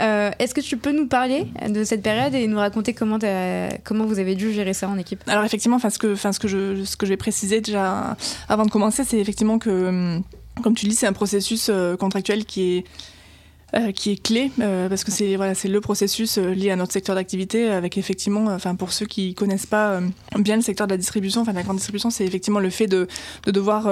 [0.00, 3.18] Euh, est-ce que tu peux nous parler de cette période et nous raconter comment,
[3.84, 5.22] comment vous avez dû gérer ça en équipe?
[5.28, 8.16] Alors effectivement, ce que, ce que je, ce que j'ai précisé déjà
[8.48, 10.22] avant de commencer, c'est effectivement que, hum,
[10.62, 12.84] comme tu dis, c'est un processus euh, contractuel qui est
[13.74, 17.16] euh, qui est clé euh, parce que c'est voilà le processus lié à notre secteur
[17.16, 19.98] d'activité avec effectivement enfin pour ceux qui connaissent pas
[20.38, 23.08] bien le secteur de la distribution la grande distribution c'est effectivement le fait de,
[23.46, 23.88] de devoir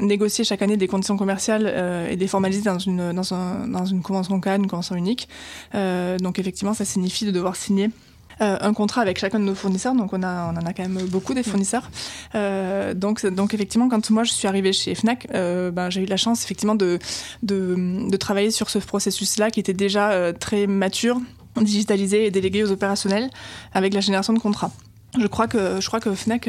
[0.00, 4.00] négocier chaque année des conditions commerciales et des formaliser dans une dans, un, dans une
[4.00, 5.28] convention une convention unique.
[5.74, 7.90] Donc effectivement ça signifie de devoir signer
[8.40, 9.94] un contrat avec chacun de nos fournisseurs.
[9.94, 11.90] Donc on, a, on en a quand même beaucoup des fournisseurs.
[12.34, 16.06] Euh, donc, donc effectivement, quand moi je suis arrivée chez Fnac, euh, ben, j'ai eu
[16.06, 16.98] la chance effectivement de,
[17.42, 21.20] de, de travailler sur ce processus-là qui était déjà très mature,
[21.60, 23.30] digitalisé et délégué aux opérationnels
[23.72, 24.70] avec la génération de contrats.
[25.18, 26.48] Je crois que, je crois que Fnac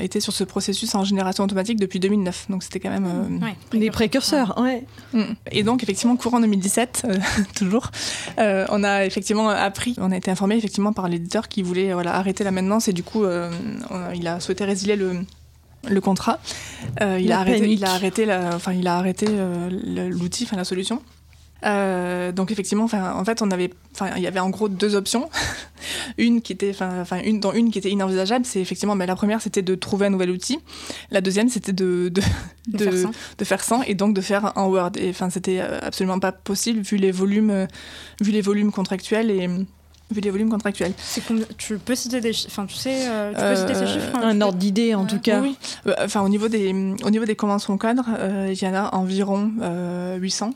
[0.00, 2.46] était sur ce processus en génération automatique depuis 2009.
[2.48, 3.06] Donc c'était quand même...
[3.06, 4.84] Euh, Les précurseurs, ouais.
[5.12, 5.34] Mm.
[5.50, 7.16] Et donc effectivement, courant 2017, euh,
[7.54, 7.90] toujours,
[8.38, 12.14] euh, on a effectivement appris, on a été informé effectivement par l'éditeur qui voulait voilà,
[12.14, 13.24] arrêter la maintenance et du coup,
[14.14, 15.20] il a souhaité résilier le,
[15.88, 16.38] le contrat.
[17.00, 19.26] il, a arrêté, il, a arrêté, la, enfin, il a arrêté
[20.10, 21.02] l'outil, enfin la solution.
[21.64, 23.70] Euh, donc effectivement, en fait, on avait,
[24.16, 25.28] il y avait en gros deux options.
[26.18, 29.40] une qui était, enfin, une dans une qui était inenvisageable, c'est effectivement, mais la première
[29.40, 30.58] c'était de trouver un nouvel outil.
[31.10, 32.22] La deuxième c'était de de,
[32.68, 34.92] de, faire de, faire sans et donc de faire un Word.
[34.96, 37.66] Et enfin, c'était euh, absolument pas possible vu les volumes, euh,
[38.20, 40.92] vu les volumes contractuels et vu les volumes contractuels.
[41.58, 44.16] Tu peux citer des enfin tu sais, tu peux citer ces chiffres.
[44.16, 45.40] Un ordre d'idée en tout cas.
[45.40, 45.56] Oui.
[45.98, 46.70] Enfin au niveau des
[47.04, 48.08] au niveau des conventions cadres,
[48.48, 49.52] il y en a environ
[50.18, 50.52] 800.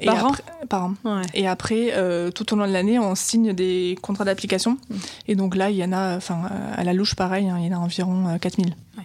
[0.00, 0.94] Et par, après, an par an.
[1.34, 4.78] Et après, euh, tout au long de l'année, on signe des contrats d'application.
[4.88, 4.94] Mm.
[5.28, 6.42] Et donc là, il y en a, enfin,
[6.76, 8.68] à la louche, pareil, hein, il y en a environ 4000.
[8.68, 9.02] Euh,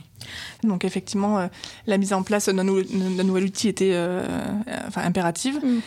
[0.63, 1.47] donc effectivement, euh,
[1.85, 3.95] la mise en place d'un nouvel outil était
[4.95, 5.59] impérative.
[5.63, 5.79] Mm.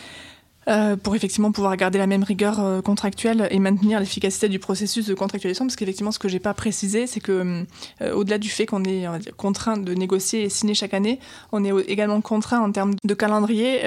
[0.67, 5.07] Euh, pour effectivement pouvoir garder la même rigueur euh, contractuelle et maintenir l'efficacité du processus
[5.07, 5.65] de contractualisation.
[5.65, 7.65] Parce qu'effectivement, ce que j'ai pas précisé, c'est que
[8.01, 11.19] euh, au-delà du fait qu'on est contraint de négocier et signer chaque année,
[11.51, 13.81] on est également contraint en termes de calendrier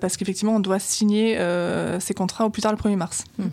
[0.00, 1.38] parce qu'effectivement, on doit signer
[2.00, 3.24] ces contrats au plus tard le 1er mars.
[3.38, 3.48] Hmm.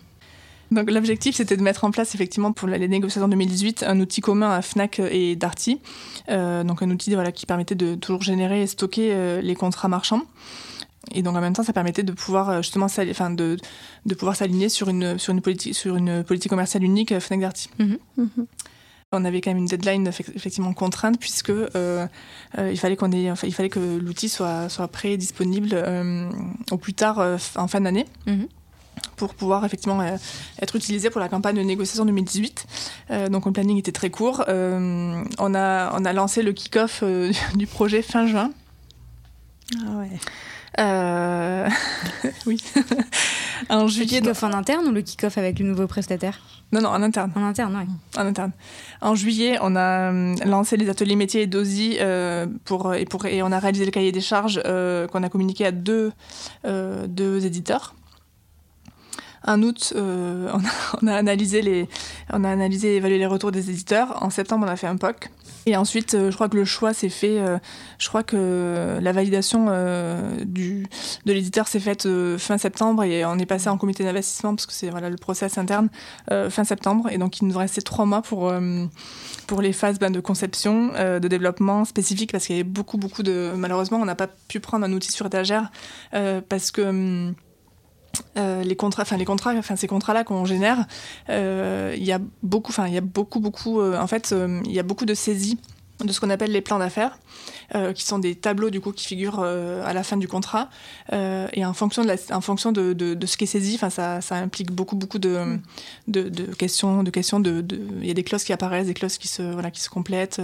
[0.71, 4.51] Donc l'objectif, c'était de mettre en place effectivement pour les négociations 2018 un outil commun
[4.51, 5.79] à Fnac et Darty,
[6.27, 10.23] donc un outil voilà, qui permettait de toujours générer et stocker les contrats marchands.
[11.11, 13.57] Et donc en même temps, ça permettait de pouvoir euh, justement enfin, de,
[14.05, 17.41] de pouvoir s'aligner sur une, sur, une politique, sur une politique commerciale unique euh, Fnac
[17.41, 17.69] Darty.
[17.79, 17.97] Mhm.
[19.15, 22.07] On avait quand même une deadline effectivement contrainte puisque euh,
[22.57, 25.75] il fallait qu'on ait, enfin, il fallait que l'outil soit, soit prêt et disponible
[26.71, 27.19] au plus tard
[27.55, 28.07] en fin d'année.
[28.25, 28.47] Mhm.
[29.15, 30.01] pour pouvoir effectivement
[30.59, 32.65] être utilisé pour la campagne de négociation 2018.
[33.29, 34.45] donc le planning était très court.
[34.47, 37.03] on, a, on a lancé le kick-off
[37.55, 38.49] du projet fin juin.
[39.85, 40.09] Ah ouais.
[40.79, 41.69] Euh...
[42.45, 42.63] oui.
[43.69, 44.19] en juillet.
[44.19, 46.39] Le kick-off en interne ou le kick-off avec le nouveau prestataire
[46.71, 47.31] Non, non, en interne.
[47.36, 47.93] En interne, oui.
[48.19, 48.51] En interne.
[49.01, 53.43] En juillet, on a euh, lancé les ateliers métiers d'OSI euh, pour, et, pour, et
[53.43, 56.12] on a réalisé le cahier des charges euh, qu'on a communiqué à deux,
[56.63, 57.93] deux éditeurs.
[59.45, 61.88] En août, on a, analysé les,
[62.32, 64.21] on a analysé et évalué les retours des éditeurs.
[64.21, 65.29] En septembre, on a fait un POC.
[65.65, 67.39] Et ensuite, je crois que le choix s'est fait.
[67.97, 69.67] je crois que la validation
[70.45, 70.86] du,
[71.25, 72.06] de l'éditeur s'est faite
[72.38, 75.58] fin septembre et on est passé en comité d'investissement parce que c'est voilà le process
[75.58, 75.88] interne
[76.27, 77.08] fin septembre.
[77.12, 78.53] Et donc, il nous restait trois mois pour
[79.47, 83.23] pour les phases ben, de conception, de développement spécifique parce qu'il y avait beaucoup beaucoup
[83.23, 85.71] de malheureusement on n'a pas pu prendre un outil sur étagère
[86.13, 87.36] euh, parce que hum,
[88.38, 90.86] euh, les contrats, enfin les contrats, enfin ces contrats-là qu'on génère,
[91.30, 94.34] euh, il y a beaucoup, enfin il y a beaucoup, beaucoup, en fait,
[94.65, 95.60] il y a beaucoup de saisies
[96.04, 97.17] de ce qu'on appelle les plans d'affaires,
[97.76, 100.69] euh, qui sont des tableaux du coup qui figurent euh, à la fin du contrat.
[101.12, 104.21] Euh, et en fonction de, la, en fonction de, de, ce qui est saisi, ça,
[104.21, 105.60] ça implique beaucoup beaucoup de,
[106.08, 107.39] de, questions, de questions.
[107.39, 107.63] De,
[108.02, 110.41] il y a des clauses qui apparaissent, des clauses qui se voilà qui se complètent.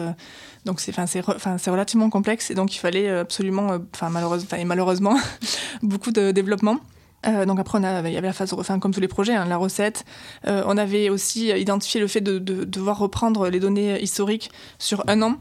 [0.66, 5.18] donc c'est enfin c'est relativement complexe et donc il fallait absolument, enfin malheureusement et malheureusement
[5.82, 6.80] beaucoup de développement.
[7.28, 9.58] Euh, donc après, il y avait la phase, enfin, comme tous les projets, hein, la
[9.58, 10.06] recette.
[10.48, 15.22] Euh, on avait aussi identifié le fait de, devoir reprendre les données historiques sur un
[15.22, 15.38] an.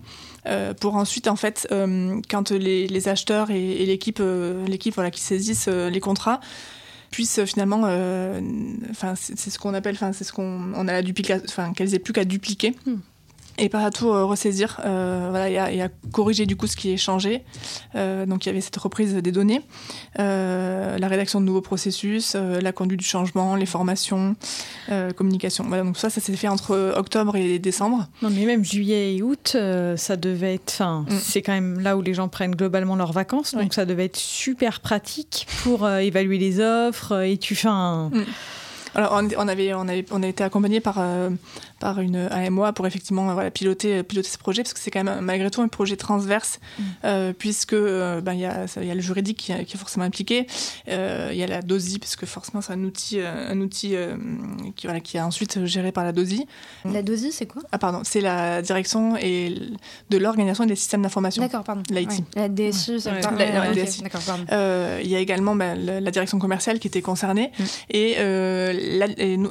[0.46, 1.68] Euh, pour ensuite, en fait,
[2.28, 4.22] quand les, acheteurs et, l'équipe,
[4.66, 6.40] l'équipe voilà, qui saisissent les contrats,
[7.10, 7.82] puissent finalement,
[8.90, 11.94] enfin, c'est, ce qu'on appelle, enfin, c'est ce qu'on, on a la duplication, enfin, qu'elles
[11.94, 12.74] aient plus qu'à dupliquer.
[12.86, 12.96] Hmm
[13.58, 16.92] et pas à tout euh, ressaisir euh, voilà, et à, corriger du coup ce qui
[16.92, 17.42] est changé.
[17.94, 19.62] Euh, donc il y avait cette reprise des données,
[20.16, 24.36] la rédaction de nouveaux processus, la conduite du changement, les formations,
[25.16, 25.64] communication.
[25.66, 28.06] Voilà, donc ça, ça s'est fait entre octobre et décembre.
[28.22, 29.56] Non mais même juillet et août,
[29.96, 31.18] ça devait être, enfin, mm.
[31.20, 34.16] c'est quand même là où les gens prennent globalement leurs vacances, donc ça devait être
[34.16, 38.10] super pratique pour évaluer les offres et tu fais un...
[38.12, 38.24] Mm.
[38.94, 41.30] Alors, on, avait, on, avait, on a été accompagné par, euh,
[41.78, 45.20] par une AMOA pour effectivement voilà, piloter, piloter ce projet, parce que c'est quand même
[45.20, 46.82] malgré tout un projet transverse, mm.
[47.04, 50.46] euh, puisque euh, ben, il y, a, y a le juridique qui, est forcément impliqué,
[50.86, 50.92] il
[51.36, 53.94] y a la DOSI, parce que forcément c'est un outil, un outil
[54.76, 56.46] qui, voilà, qui est ensuite géré par la DOSI.
[56.84, 57.62] La DOSI, c'est quoi?
[57.72, 59.54] Ah, pardon, c'est la direction et
[60.10, 61.42] de l'organisation des systèmes d'information.
[61.42, 61.82] D'accord, pardon.
[61.90, 62.24] L'IT.
[62.34, 64.02] La DSI, c'est la, DSI.
[64.02, 64.44] D'accord, pardon.
[65.02, 67.64] Il y a également ben, la, direction commerciale qui était concernée, mm.
[67.90, 68.08] et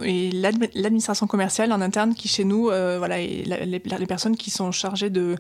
[0.08, 4.72] et l'administration commerciale en interne qui chez nous, euh, voilà, et les, personnes qui sont
[4.72, 5.36] chargées de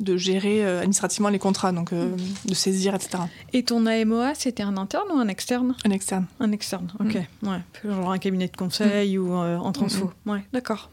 [0.00, 3.18] de gérer euh, administrativement les contrats, donc euh, de saisir, etc.
[3.52, 5.74] Et ton AMOA, c'était un interne ou un externe?
[5.84, 6.26] Un externe.
[6.38, 7.18] Un externe, ok.
[7.42, 7.48] Mm.
[7.48, 7.60] Ouais.
[7.84, 9.20] Genre un cabinet de conseil mm.
[9.20, 10.12] ou en transfo.
[10.24, 10.88] Mm, ouais, d'accord.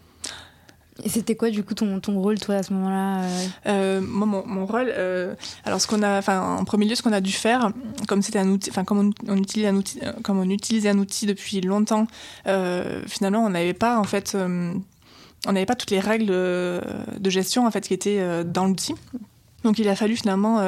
[1.03, 3.47] Et c'était quoi du coup ton, ton rôle toi à ce moment-là euh?
[3.67, 5.35] Euh, Moi mon, mon rôle, euh,
[5.65, 7.71] alors ce qu'on a, enfin en premier lieu ce qu'on a dû faire,
[8.07, 11.25] comme c'était un outil, enfin comme on, utilise un outil, comme on utilisait un outil
[11.25, 12.07] depuis longtemps,
[12.45, 14.38] finalement on n'avait pas en fait,
[15.45, 18.95] on n'avait pas toutes les règles de gestion en fait qui étaient dans l'outil.
[19.63, 20.62] Donc il a fallu finalement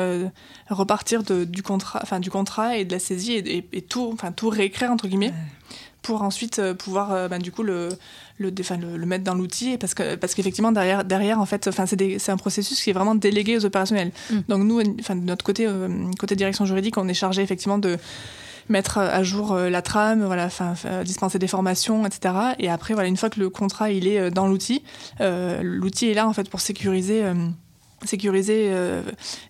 [0.69, 4.31] repartir de, du contrat, enfin du contrat et de la saisie et, et, tout, enfin
[4.31, 5.33] tout réécrire entre guillemets
[6.07, 7.89] pour ensuite euh, pouvoir euh, bah, du coup le
[8.39, 12.29] le, le, mettre dans l'outil parce que parce qu'effectivement derrière derrière en fait enfin c'est
[12.29, 14.39] un processus qui est vraiment délégué aux opérationnels mm.
[14.47, 17.97] donc nous enfin de notre côté euh, côté direction juridique on est chargé effectivement de
[18.69, 22.33] mettre à jour la trame, voilà, enfin dispenser des formations, etc.
[22.59, 24.83] Et après, voilà, une fois que le contrat il est dans l'outil,
[25.19, 27.23] l'outil est là en fait pour sécuriser
[28.05, 29.01] sécuriser euh,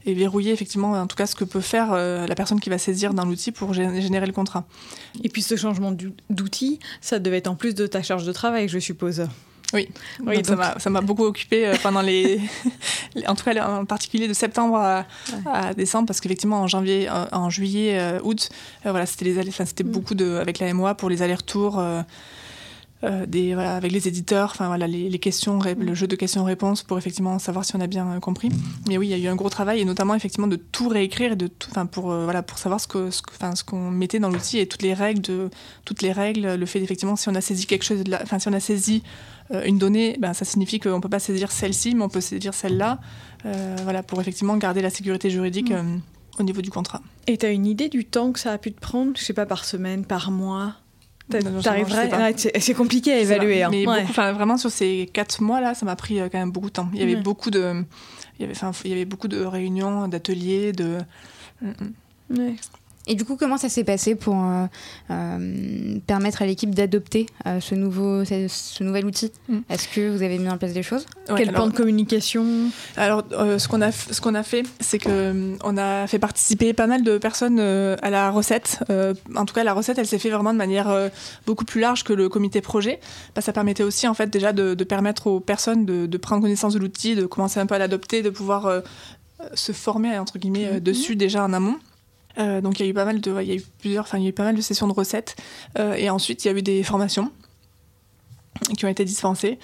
[0.05, 2.77] et verrouiller effectivement en tout cas ce que peut faire euh, la personne qui va
[2.77, 4.65] saisir dans l'outil pour générer le contrat.
[5.23, 5.93] Et puis ce changement
[6.29, 9.27] d'outil, ça devait être en plus de ta charge de travail, je suppose.
[9.73, 9.89] Oui,
[10.25, 12.39] oui ça m'a beaucoup occupé euh, pendant les,
[13.27, 17.99] en tout cas en particulier de septembre à, décembre parce qu'effectivement en janvier, en, juillet,
[18.23, 18.49] août,
[18.83, 19.91] voilà c'était les, c'était mm.
[19.91, 21.79] beaucoup de avec la MOA pour les allers-retours.
[21.79, 22.01] Euh,
[23.03, 26.97] des, voilà, avec les éditeurs, enfin voilà, les, les questions, le jeu de questions-réponses pour
[26.97, 28.49] effectivement savoir si on a bien euh, compris.
[28.87, 31.33] Mais oui, il y a eu un gros travail et notamment effectivement de tout réécrire
[31.33, 33.21] et de tout, enfin pour euh, voilà pour savoir ce que, ce,
[33.53, 35.49] ce qu'on mettait dans l'outil et toutes les règles de
[35.85, 38.53] toutes les règles, le fait effectivement si on a saisi quelque chose, enfin si on
[38.53, 39.03] a saisi
[39.63, 42.99] une donnée, ben ça signifie qu'on peut pas saisir celle-ci, mais on peut saisir celle-là,
[43.83, 45.71] voilà pour effectivement garder la sécurité juridique.
[45.71, 46.01] Mm.
[46.39, 47.01] au niveau du contrat.
[47.27, 49.33] Et tu as une idée du temps que ça a pu te prendre, je sais
[49.33, 50.75] pas, par semaine, par mois?
[51.29, 52.35] T'arriverais.
[52.35, 53.63] c'est compliqué à évaluer.
[53.63, 53.69] Hein.
[53.71, 56.73] Mais vraiment sur ces quatre mois là, ça m'a pris euh, quand même beaucoup de
[56.73, 56.89] temps.
[56.93, 57.83] Il y avait beaucoup de,
[58.39, 60.99] il y avait, il y avait beaucoup de réunions, d'ateliers, de.
[61.61, 62.39] Mm, mm.
[62.39, 62.55] Ouais.
[63.07, 64.65] Et du coup, comment ça s'est passé pour euh,
[65.11, 69.31] euh, permettre à l'équipe d'adopter euh, ce, nouveau, ce, nouvel outil?
[69.47, 69.59] Mm.
[69.69, 71.05] Est-ce que vous avez mis en place des choses?
[71.35, 72.45] Quel plan de communication?
[72.97, 76.87] Alors, ce qu'on a, ce qu'on a fait, c'est que on a fait participer pas
[76.87, 78.83] mal de personnes à la recette.
[79.35, 81.09] en tout cas, la recette, elle s'est fait vraiment de manière
[81.45, 82.99] beaucoup plus large que le comité projet.
[83.35, 86.73] Bah, ça permettait aussi, en fait, déjà de, permettre aux personnes de, de prendre connaissance
[86.73, 88.83] de l'outil, de commencer un peu à l'adopter, de pouvoir
[89.53, 90.79] se former entre guillemets mm-hmm.
[90.83, 91.77] dessus déjà en amont.
[92.37, 94.23] Donc il y a eu pas mal de, il y a eu plusieurs, enfin il
[94.23, 95.35] y a eu pas mal de sessions de recettes.
[95.77, 97.31] et ensuite il y a eu des formations
[98.77, 99.59] qui ont été dispensées,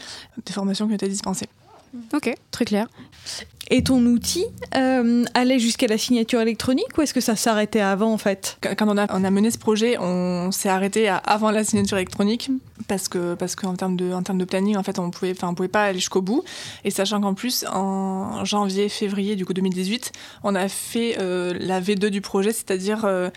[0.45, 1.47] des formations qui ont été dispensées.
[2.13, 2.87] Ok, très clair.
[3.75, 4.45] Et ton outil
[4.75, 8.59] euh, allait jusqu'à la signature électronique ou est-ce que ça s'arrêtait avant en fait?
[8.61, 12.51] Quand on a, on a mené ce projet, on s'est arrêté avant la signature électronique
[12.87, 15.47] parce que parce qu'en termes de en termes de planning, en fait, on pouvait enfin
[15.47, 16.43] on pouvait pas aller jusqu'au bout.
[16.83, 20.11] Et sachant qu'en plus en janvier, février du coup 2018,
[20.43, 23.31] on a fait euh, la V2 du projet, c'est-à-dire euh,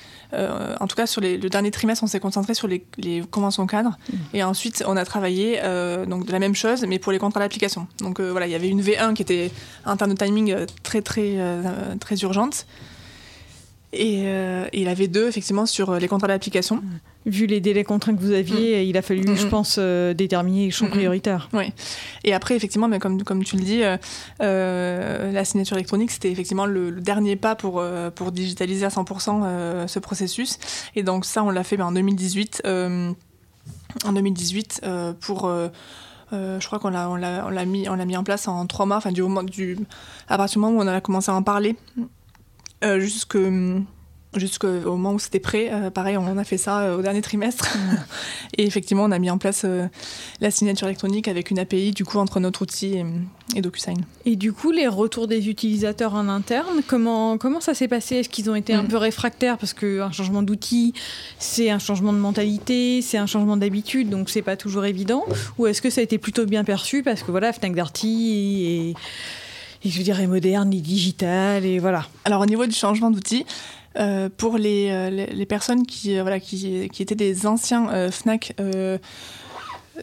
[0.78, 3.66] en tout cas sur les, le dernier trimestre, on s'est concentré sur les, les conventions
[3.66, 4.16] cadres mmh.
[4.34, 5.62] et ensuite on a travaillé
[6.07, 7.87] donc de la même chose mais pour les contrats d'application.
[8.01, 9.51] Donc voilà, il y avait une V1 qui était
[9.87, 11.62] en termes de timing euh, très très euh,
[12.01, 12.66] très urgente.
[13.93, 16.83] Et, euh, il avait deux effectivement sur les contrats d'application.
[17.24, 18.89] Vu les délais contraints que vous aviez, mm.
[18.89, 21.49] il a fallu, je pense, déterminer les champs prioritaires.
[21.55, 21.72] Oui.
[22.22, 23.81] Et après, effectivement, mais comme, comme tu le dis,
[24.41, 27.83] la signature électronique, c'était effectivement le, dernier pas pour,
[28.14, 30.59] pour digitaliser à 100% ce processus.
[30.95, 32.62] Et donc ça, on l'a fait ben, en 2018.
[32.66, 34.83] en 2018
[35.20, 35.51] pour
[36.33, 38.49] euh, je crois qu'on l'a, on l'a, on l'a mis, on l'a mis en place
[38.49, 39.79] en trois mois, enfin du moment du,
[40.29, 41.77] à partir du moment où on a commencé à en parler,
[42.85, 43.39] euh, jusque
[44.39, 45.70] jusqu'au moment où c'était prêt.
[45.72, 47.76] Euh, pareil, on a fait ça euh, au dernier trimestre.
[48.57, 49.87] et effectivement, on a mis en place euh,
[50.41, 53.03] la signature électronique avec une API du coup entre notre outil
[53.55, 53.99] et, DocuSign.
[54.24, 58.16] Et du coup, les retours des utilisateurs en interne, comment, comment ça s'est passé?
[58.16, 58.89] Est-ce qu'ils ont été un mm.
[58.89, 60.95] peu réfractaires parce qu'un changement d'outil,
[61.39, 65.24] c'est un changement de mentalité, c'est un changement d'habitude, donc c'est pas toujours évident?
[65.59, 68.95] Ou est-ce que ça a été plutôt bien perçu parce que voilà, Fnac Darty
[69.84, 72.07] et je dirais moderne, et digital, et voilà.
[72.24, 73.45] Alors au niveau du changement d'outil,
[73.99, 78.55] euh, pour les, euh, les, personnes qui, euh, voilà, qui, qui, étaient des anciens FNAC,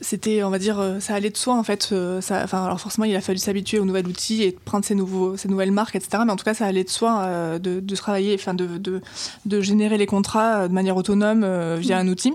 [0.02, 1.94] c'était, on va dire, ça allait de soi en fait.
[2.20, 5.38] ça, enfin, alors forcément, il a fallu s'habituer au nouvel outil et prendre ses, nouveaux,
[5.38, 6.24] ces nouvelles marques, etc.
[6.26, 9.02] Mais en tout cas, ça allait de soi de, de, travailler, enfin, de, de,
[9.46, 12.34] de, générer les contrats de manière autonome via un outil.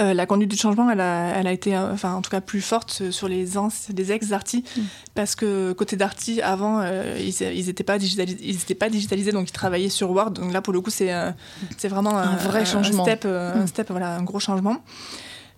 [0.00, 2.40] Euh, la conduite du changement, elle a, elle a été, euh, enfin, en tout cas,
[2.40, 3.46] plus forte sur les,
[3.90, 4.80] des ex-Darty, mm.
[5.14, 9.90] parce que côté Darty, avant, euh, ils n'étaient pas, digitalisés, pas digitalisés, donc ils travaillaient
[9.90, 10.30] sur Word.
[10.30, 11.12] Donc là, pour le coup, c'est
[11.76, 13.02] c'est vraiment un, vrai changement.
[13.02, 13.66] Un step, un, mm.
[13.66, 14.78] step, voilà, un gros changement.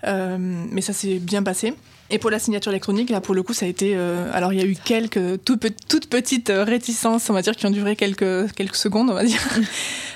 [0.04, 1.74] mais ça s'est bien passé.
[2.12, 3.94] Et pour la signature électronique, là, pour le coup, ça a été.
[3.96, 5.58] Euh, alors, il y a eu quelques tout,
[5.88, 9.24] toutes petites euh, réticences, on va dire, qui ont duré quelques, quelques secondes, on va
[9.24, 9.42] dire.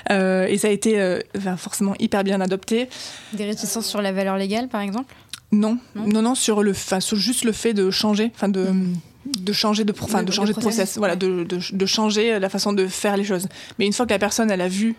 [0.09, 1.19] Euh, et ça a été
[1.57, 2.87] forcément hyper bien adopté.
[3.33, 5.13] Des réticences sur la valeur légale, par exemple?
[5.51, 5.79] Non.
[5.95, 8.93] non, non, sur le, sur juste le fait de changer, enfin de, mm
[9.27, 12.87] de changer de, enfin, de changer de process, voilà, de, de, changer la façon de
[12.87, 13.47] faire les choses.
[13.77, 14.95] Mais une fois que la personne elle a vu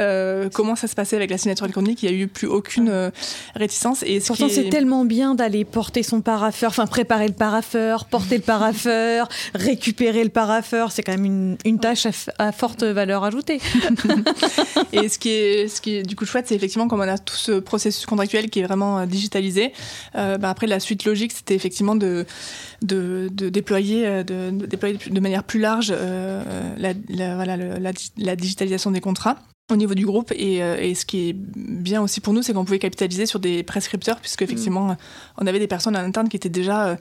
[0.00, 2.88] euh, comment ça se passait avec la signature électronique, il n'y a eu plus aucune
[2.88, 3.10] euh,
[3.54, 4.02] réticence.
[4.06, 8.42] Et pourtant c'est tellement bien d'aller porter son paraffeur, enfin préparer le paraffeur, porter le
[8.42, 12.06] paraffeur, récupérer le paraffeur, c'est quand même une, une tâche
[12.38, 13.60] à, forte valeur ajoutée.
[14.92, 17.18] et ce qui est, ce qui est du coup chouette, c'est effectivement comme on a
[17.18, 19.72] tout ce processus contractuel qui est vraiment euh, digitalisé.
[20.14, 22.26] bah après la suite logique, c'était effectivement de,
[22.82, 26.42] de, de déployer euh, de, déployer de manière plus large euh,
[26.78, 29.36] la, voilà, la, digitalisation des contrats
[29.70, 32.52] au niveau du groupe et, euh, et, ce qui est bien aussi pour nous c'est
[32.52, 34.96] qu'on pouvait capitaliser sur des prescripteurs puisque effectivement mm.
[35.38, 36.96] on avait des personnes en interne qui étaient déjà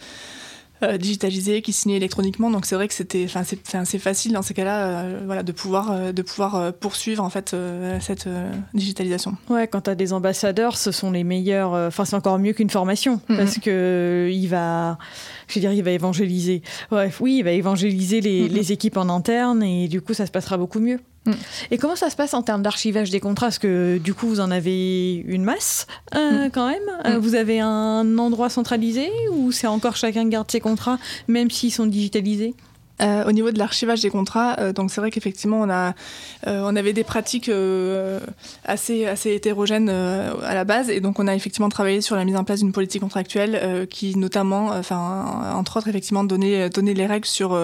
[0.82, 2.50] euh, digitalisé, qui signait électroniquement.
[2.50, 5.52] Donc c'est vrai que c'était, enfin c'est assez facile dans ces cas-là, euh, voilà, de
[5.52, 7.56] pouvoir, euh, de pouvoir poursuivre en fait
[8.00, 8.30] cette
[8.74, 9.36] digitalisation.
[9.50, 11.74] Ouais, quand tu as des ambassadeurs, ce sont les meilleurs.
[11.74, 13.38] Enfin c'est encore mieux qu'une formation mm-hmm.
[13.38, 14.98] parce que il va,
[15.48, 16.62] je veux dire, il va évangéliser.
[16.90, 18.54] Bref, oui, il va évangéliser les, mm-hmm.
[18.54, 21.00] les équipes en interne et du coup ça se passera beaucoup mieux.
[21.72, 23.48] Et comment ça se passe en termes d'archivage des contrats?
[23.48, 26.52] Parce que du coup, vous en avez une masse euh, mm.
[26.52, 26.82] quand même.
[27.06, 27.18] Euh, mm.
[27.20, 31.86] Vous avez un endroit centralisé ou c'est encore chacun garde ses contrats, même s'ils sont
[31.86, 32.54] digitalisés?
[33.02, 35.94] Euh, au niveau de l'archivage des contrats, donc c'est vrai qu'effectivement on a,
[36.46, 37.50] on avait des pratiques
[38.66, 42.36] assez assez hétérogènes à la base et donc on a effectivement travaillé sur la mise
[42.36, 47.26] en place d'une politique contractuelle qui notamment, enfin entre autres effectivement donnait donner les règles
[47.26, 47.58] sur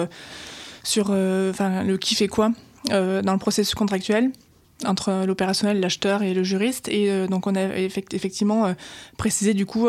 [0.82, 2.52] sur enfin le qui fait quoi
[2.90, 4.30] euh, dans le processus contractuel
[4.84, 6.88] entre l'opérationnel, l'acheteur et le juriste.
[6.88, 8.74] Et euh, donc on a effectivement euh,
[9.16, 9.86] précisé du coup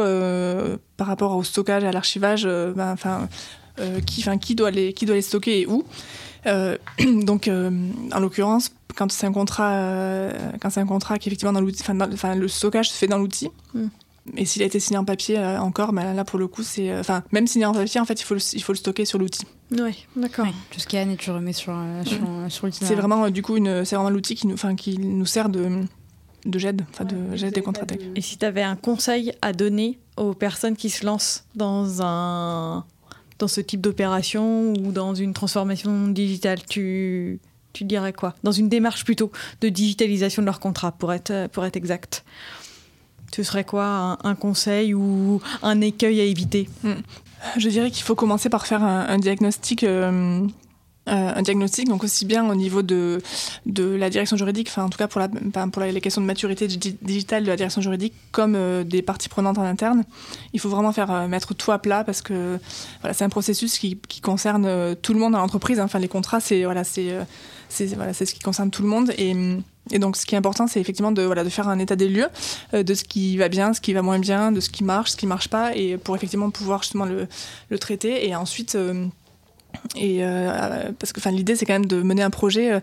[0.97, 3.27] par rapport au stockage, à l'archivage, ben, enfin
[4.05, 5.83] qui, qui doit les qui doit les stocker et où.
[7.25, 10.31] donc en l'occurrence, quand c'est un contrat,
[10.61, 13.49] quand c'est un contrat qui effectivement dans l'outil, enfin le stockage se fait dans l'outil.
[13.73, 13.87] Hmm.
[14.35, 16.97] Et s'il a été signé en papier encore, bah, là pour le coup, c'est.
[16.97, 19.19] Enfin, même signé en papier, en fait, il faut le, il faut le stocker sur
[19.19, 19.45] l'outil.
[19.71, 20.47] Oui, d'accord.
[20.69, 22.85] tu scannes et tu remets sur, euh, sur, sur l'outil.
[22.85, 25.83] C'est vraiment, du coup, une, c'est vraiment l'outil qui nous, qui nous sert de,
[26.45, 27.99] de GED, enfin de GED des contrats tech.
[28.15, 32.85] Et si tu avais un conseil à donner aux personnes qui se lancent dans un
[33.39, 37.39] dans ce type d'opération ou dans une transformation digitale, tu,
[37.73, 38.35] tu dirais quoi?
[38.43, 42.25] Dans une démarche plutôt de digitalisation de leur contrat, pour être, pour être exact.
[43.35, 46.69] Ce serait quoi un, conseil ou un écueil à éviter?
[46.81, 46.93] Hmm.
[47.57, 49.83] Je dirais qu'il faut commencer par faire un, diagnostic.
[49.83, 50.45] Euh,
[51.07, 53.21] euh, un diagnostic, donc aussi bien au niveau de,
[53.65, 56.67] de la direction juridique, enfin en tout cas pour, la, pour les questions de maturité
[56.67, 60.03] digitale de la direction juridique, comme euh, des parties prenantes en interne.
[60.51, 62.59] Il faut vraiment faire mettre tout à plat parce que
[62.99, 65.79] voilà, c'est un processus qui, qui concerne tout le monde dans l'entreprise.
[65.79, 66.83] Enfin les contrats, c'est voilà,
[67.95, 69.33] voilà, ce qui concerne tout le monde et
[69.91, 72.09] et donc, ce qui est important, c'est effectivement de, voilà, de faire un état des
[72.09, 72.29] lieux
[72.73, 75.17] de ce qui va bien, ce qui va moins bien, de ce qui marche, ce
[75.17, 77.27] qui marche pas, et pour effectivement pouvoir justement le,
[77.69, 78.27] le traiter.
[78.27, 78.77] Et ensuite,
[79.95, 82.79] et euh, parce que l'idée c'est quand même de mener un projet euh,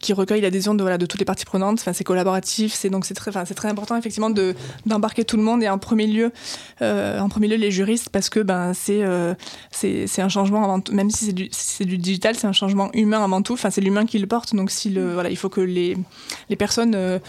[0.00, 1.78] qui recueille l'adhésion de, voilà, de toutes les parties prenantes.
[1.80, 4.54] Enfin, c'est collaboratif, c'est donc c'est très, c'est très important effectivement de
[4.86, 6.32] d'embarquer tout le monde et en premier lieu,
[6.82, 9.02] euh, en premier lieu les juristes parce que ben c'est
[9.70, 13.22] c'est un changement avant même si c'est du, c'est du digital, c'est un changement humain
[13.24, 13.54] avant tout.
[13.54, 15.96] Enfin, c'est l'humain qui le porte, donc si le voilà, il faut que les
[16.48, 17.20] les personnes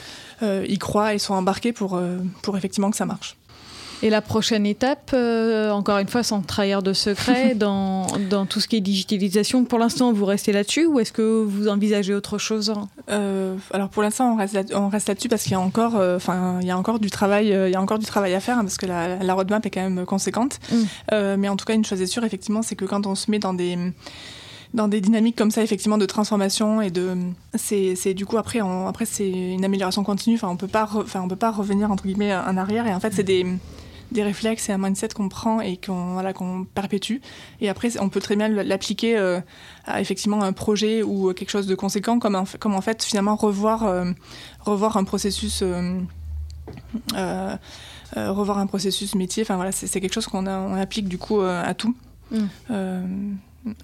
[0.42, 2.00] y croient et soient embarquées pour
[2.42, 3.39] pour effectivement que ça marche.
[4.02, 8.60] Et la prochaine étape, euh, encore une fois, sans trahir de secret, dans, dans, tout
[8.60, 12.38] ce qui est digitalisation, pour l'instant, vous restez là-dessus ou est-ce que vous envisagez autre
[12.38, 12.74] chose
[13.10, 14.64] euh, Alors pour l'instant, on reste, là,
[15.08, 16.18] là-dessus parce qu'il y a encore, euh,
[16.62, 18.64] il y a encore du travail, il y a encore du travail à faire hein,
[18.64, 20.60] parce que la, la, roadmap est quand même conséquente.
[20.72, 21.36] Mm.
[21.38, 23.40] mais en tout cas, une chose est sûre, effectivement, c'est que quand on se met
[23.40, 23.78] dans des
[24.74, 27.18] dans des dynamiques comme ça effectivement de transformation et de
[27.56, 31.28] c'est du coup après après c'est une amélioration continue enfin on peut pas enfin on
[31.28, 33.48] peut pas revenir entre guillemets en arrière et en fait c'est des
[34.12, 37.18] des réflexes et un mindset qu'on prend et qu'on voilà, qu'on perpétue.
[37.62, 39.40] Et après, on peut très bien l'appliquer euh,
[39.86, 43.36] à effectivement un projet ou quelque chose de conséquent, comme en, comme en fait finalement
[43.36, 44.12] revoir, euh,
[44.62, 45.64] revoir un processus.
[47.16, 47.58] Euh,
[48.16, 51.74] revoir un processus métier, enfin voilà, c'est quelque chose qu'on on applique du coup à
[51.76, 51.96] tout.
[52.32, 53.38] Mm.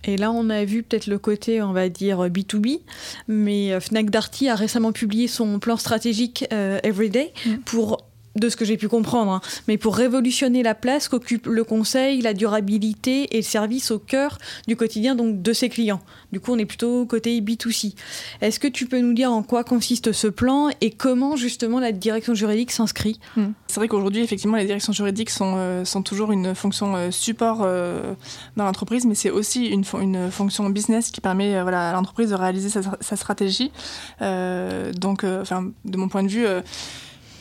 [0.03, 2.79] Et là, on a vu peut-être le côté, on va dire, B2B,
[3.27, 7.57] mais Fnac Darty a récemment publié son plan stratégique Everyday mm.
[7.65, 7.97] pour
[8.35, 9.41] de ce que j'ai pu comprendre, hein.
[9.67, 14.37] mais pour révolutionner la place qu'occupe le conseil, la durabilité et le service au cœur
[14.67, 16.01] du quotidien donc de ses clients.
[16.31, 17.95] Du coup, on est plutôt côté B2C.
[18.41, 21.91] Est-ce que tu peux nous dire en quoi consiste ce plan et comment justement la
[21.91, 23.19] direction juridique s'inscrit?
[23.35, 23.51] Hmm.
[23.67, 27.61] C'est vrai qu'aujourd'hui, effectivement, les directions juridiques sont, euh, sont toujours une fonction euh, support
[27.61, 28.13] euh,
[28.57, 32.35] dans l'entreprise, mais c'est aussi une, une, fonction business qui permet voilà, à l'entreprise de
[32.35, 33.71] réaliser sa, sa stratégie.
[34.19, 36.45] donc, de mon point de vue,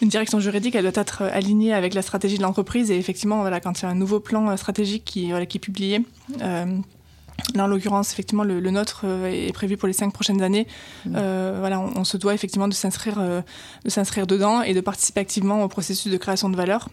[0.02, 2.90] une direction juridique, elle doit être alignée avec la stratégie de l'entreprise.
[2.90, 5.58] Et effectivement, voilà, quand il y a un nouveau plan euh, stratégique qui, voilà, qui
[5.58, 6.02] est publié,
[6.42, 6.78] euh,
[7.56, 10.68] Là, en l'occurrence, effectivement, le, nôtre euh, est prévu pour les cinq prochaines années.
[11.04, 11.18] Mmh.
[11.58, 15.68] voilà, on, se doit effectivement de s'inscrire, de s'inscrire dedans et de participer activement au
[15.68, 16.88] processus de création de valeur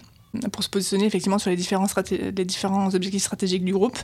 [0.51, 3.97] pour se positionner effectivement sur les différents, les différents objectifs stratégiques du groupe.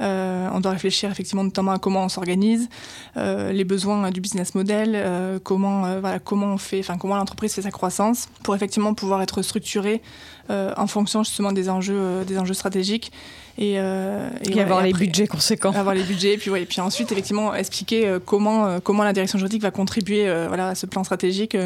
[0.00, 2.68] Euh, on doit réfléchir effectivement notamment à comment on s'organise,
[3.16, 7.54] euh, les besoins du business model, euh, comment voilà comment on fait, enfin comment l'entreprise
[7.54, 10.02] fait sa croissance pour effectivement pouvoir être structuré
[10.48, 13.10] en fonction justement des enjeux des enjeux stratégiques
[13.58, 15.72] et, et, avoir les budgets conséquents.
[15.72, 19.38] Avoir les budgets et puis ouais, et puis ensuite effectivement expliquer comment comment la direction
[19.38, 21.56] juridique va contribuer voilà à ce plan stratégique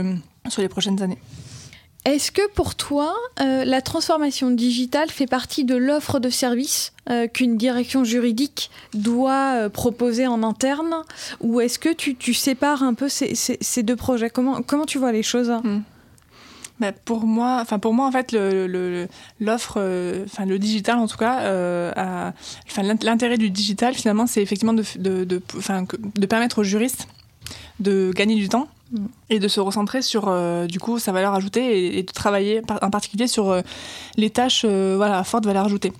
[0.48, 1.18] sur les prochaines années.
[2.07, 7.26] Est-ce que pour toi, euh, la transformation digitale fait partie de l'offre de service euh,
[7.26, 10.94] qu'une direction juridique doit euh, proposer en interne?
[11.40, 14.30] Ou est-ce que tu, sépares un peu ces, deux projets?
[14.30, 15.51] Comment, comment tu vois les choses?
[15.51, 15.82] Hmm.
[16.80, 19.76] bah, pour moi, enfin pour moi en fait l'offre,
[20.24, 22.32] enfin le, digital en tout cas,
[23.03, 27.09] l'intérêt du digital finalement c'est effectivement de, de, de permettre aux juristes
[27.78, 28.68] de gagner du temps
[29.28, 32.91] et de se recentrer sur euh, du coup sa valeur ajoutée et, de travailler en
[32.91, 33.62] particulier sur euh,
[34.16, 35.93] les tâches euh, voilà à forte valeur ajoutée.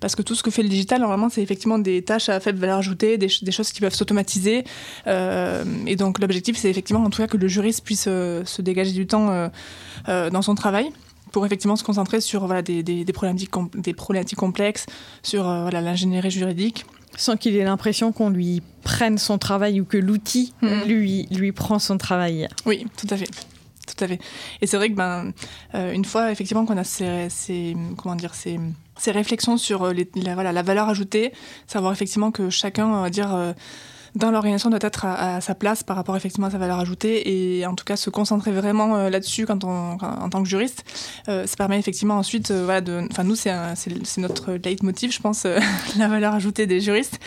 [0.00, 2.58] Parce que tout ce que fait le digital normalement c'est effectivement des tâches à faible
[2.58, 4.64] valeur ajoutée des, choses qui peuvent s'automatiser.
[5.06, 9.06] Et donc l'objectif c'est effectivement en tout cas que le juriste puisse se dégager du
[9.06, 9.48] temps
[10.06, 10.90] dans son travail
[11.30, 14.84] pour effectivement se concentrer sur voilà, des, des, des, problématiques, des complexes,
[15.22, 16.84] sur l'ingénierie juridique
[17.16, 20.82] sans qu'il ait l'impression qu'on lui prenne son travail ou que l'outil mm.
[20.86, 22.48] lui, lui prend son travail.
[22.66, 23.28] Oui, tout à fait.
[23.86, 24.20] Tout à fait.
[24.60, 25.32] Et c'est vrai que ben,
[25.74, 28.58] euh, une fois effectivement qu'on a ces, ces, comment dire, ces,
[28.96, 31.32] ces réflexions sur les, la, voilà, la valeur ajoutée,
[31.66, 33.52] savoir effectivement que chacun, on va dire, euh,
[34.14, 37.66] dans l'organisation doit être à, sa place par rapport effectivement à sa valeur ajoutée et
[37.66, 40.84] en tout cas se concentrer vraiment euh, là-dessus quand on, en tant que juriste.
[41.28, 43.52] Euh, ça permet effectivement ensuite, euh, voilà, de, enfin nous c'est
[44.18, 45.46] notre leitmotiv, je pense,
[45.98, 47.20] la valeur ajoutée des juristes.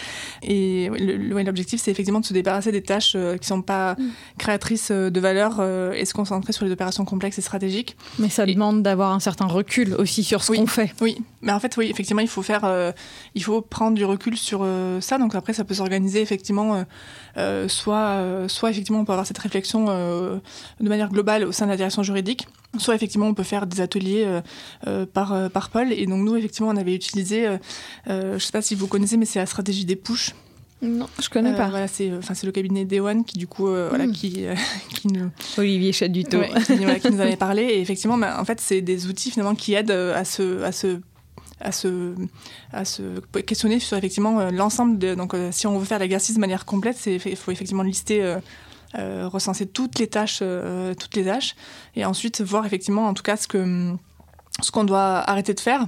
[0.44, 4.10] Et l'objectif c'est effectivement de se débarrasser des tâches qui sont pas mm.
[4.38, 5.64] créatrices de valeur
[5.94, 7.98] et se concentrer sur les opérations complexes et stratégiques.
[8.20, 10.94] Mais ça demande d'avoir un certain recul aussi sur ce qu'on fait.
[11.02, 12.94] Oui, mais en fait oui, effectivement il faut faire,
[13.34, 14.66] il faut prendre du recul sur
[15.00, 15.18] ça.
[15.18, 19.86] Donc après ça peut s'organiser effectivement effectivement, soit, soit effectivement on peut avoir cette réflexion
[19.86, 22.48] de manière globale au sein de la direction juridique,
[22.78, 24.42] soit effectivement on peut faire des ateliers
[25.14, 25.92] par, par Paul.
[25.92, 27.58] Et donc nous, effectivement, on avait utilisé,
[28.08, 30.34] je ne sais pas si vous connaissez, mais c'est la stratégie des push.
[30.82, 31.70] Non, je connais pas.
[31.70, 34.12] Voilà, c'est enfin c'est le cabinet Day qui du coup voilà hmm.
[34.12, 34.46] qui
[34.90, 38.60] qui nous Olivier Chaduto ouais, qui, qui, nous avait parlé et effectivement bah, en fait
[38.60, 41.00] c'est des outils finalement qui aident à se à se
[41.62, 42.14] à se,
[43.46, 47.06] questionner sur effectivement euh, l'ensemble donc euh, si on veut faire l'exercice de manière complète
[47.06, 48.38] il faut effectivement lister
[48.98, 50.44] euh, recenser toutes les tâches
[51.00, 51.56] toutes les tâches
[51.96, 53.94] et ensuite voir effectivement en tout cas ce que
[54.62, 55.88] ce qu'on doit arrêter de faire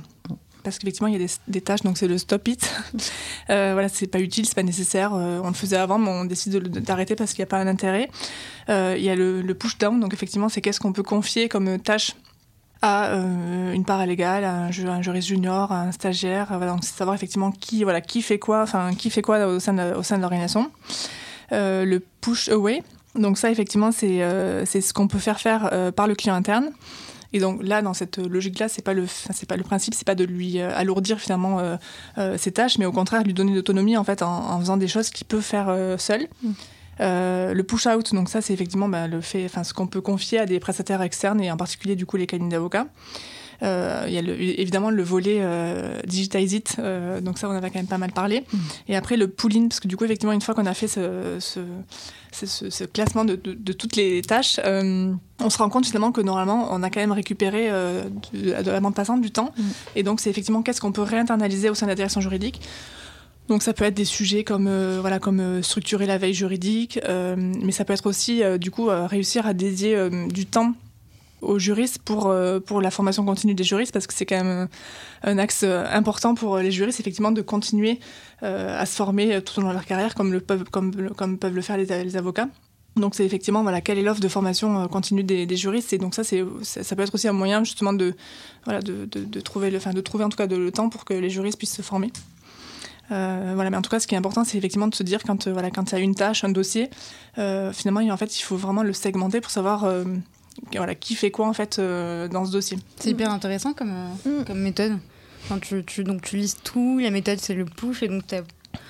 [0.63, 2.70] parce qu'effectivement, il y a des, tâches, donc c'est le stop it.
[3.49, 5.13] euh, voilà, c'est pas utile, c'est pas nécessaire.
[5.13, 8.09] on le faisait avant, mais on décide d'arrêter parce qu'il n'y a pas un intérêt.
[8.68, 11.80] il y a le, le push down, donc effectivement, c'est qu'est-ce qu'on peut confier comme
[11.80, 12.18] tâche
[12.82, 16.48] à euh, une paralégale, à un, un, juriste junior, à un stagiaire.
[16.50, 19.74] Voilà, donc savoir effectivement qui, voilà, qui fait quoi, enfin qui fait quoi au sein
[19.74, 20.72] de, au sein de l'organisation.
[21.52, 22.84] Euh, le push away,
[23.16, 26.72] donc ça effectivement c'est euh, ce qu'on peut faire faire par le client interne.
[27.34, 30.16] Et donc là, dans cette logique-là, c'est pas le, c'est pas le principe, c'est pas
[30.16, 31.60] de lui alourdir finalement
[32.38, 35.10] ses tâches, mais au contraire lui donner d'autonomie en fait en, en, faisant des choses
[35.10, 35.68] qu'il peut faire
[35.98, 36.28] seul.
[36.42, 36.52] Mm.
[37.00, 40.39] Euh, le push-out, donc ça, c'est effectivement bah, le fait, enfin, ce qu'on peut confier
[40.39, 42.88] à des prestataires externes et en particulier du coup les cabinets d'avocats.
[43.64, 47.70] Euh, il y a évidemment le volet euh, Digitize It, euh, donc ça on avait
[47.70, 48.41] quand même pas mal parlé.
[48.41, 48.58] Mm.
[48.89, 51.38] Et après le pull-in, parce que du coup effectivement une fois qu'on a fait ce,
[51.39, 51.60] ce,
[52.32, 56.22] ce, ce classement de, de, de, toutes les tâches, on se rend compte finalement que
[56.22, 59.54] normalement on a quand même récupéré de, la bande passante du temps.
[59.58, 59.64] Mm.
[59.95, 62.62] Et donc c'est effectivement qu'est-ce qu'on peut réinternaliser au sein de la direction juridique?
[63.48, 67.00] Donc ça peut être des sujets comme euh, voilà comme euh, structurer la veille juridique,
[67.06, 70.74] euh, mais ça peut être aussi du coup réussir à dédier du temps
[71.41, 72.34] aux juristes pour
[72.66, 74.68] pour la formation continue des juristes parce que c'est quand même
[75.24, 78.00] un axe important pour les juristes effectivement de continuer
[78.41, 81.56] à se former tout au long de leur carrière comme le peuvent comme comme peuvent
[81.56, 82.50] le faire les, avocats.
[82.95, 86.24] Donc c'est effectivement voilà quelle est l'offre de formation continue des, juristes et donc ça
[86.24, 88.16] c'est ça, peut être aussi un moyen justement de
[88.66, 91.14] voilà de, de, trouver enfin de trouver en tout cas de, le temps pour que
[91.14, 92.12] les juristes puissent se former.
[93.12, 95.24] Euh, voilà, mais en tout cas, ce qui est important, c'est effectivement de se dire
[95.24, 96.89] quand euh, voilà, quand il y a une tâche, un dossier,
[97.38, 99.89] euh, finalement, en fait, il faut vraiment le segmenter pour savoir
[100.76, 102.78] voilà, qui fait quoi en fait dans ce dossier.
[102.97, 103.93] C'est hyper intéressant comme,
[104.26, 104.45] mm.
[104.45, 104.97] comme méthode.
[105.49, 108.36] Quand tu, tu, donc tu lises tout, la méthode c'est le push et donc tu
[108.36, 108.43] as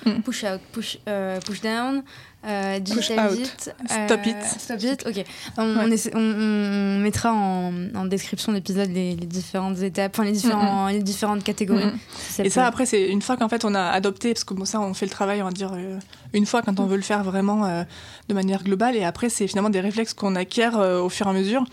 [0.06, 0.22] mm.
[0.22, 0.98] push out, push,
[1.44, 2.02] push down,
[2.46, 3.46] euh, Push out.
[3.86, 4.36] Stop it.
[4.36, 5.24] Euh, stop it, ok.
[5.56, 5.74] On,
[6.14, 11.42] on, mettra en, en description d'épisode les, les, différentes étapes, enfin les, différents, les différentes
[11.42, 11.90] catégories.
[12.38, 14.80] Et ça, après, c'est une fois qu'en fait on a adopté, parce que bon, ça,
[14.80, 15.98] on fait le travail, on va dire, euh,
[16.32, 17.82] une fois quand on veut le faire vraiment euh,
[18.28, 21.32] de manière globale, et après, c'est finalement des réflexes qu'on acquiert au fur et à
[21.32, 21.64] mesure.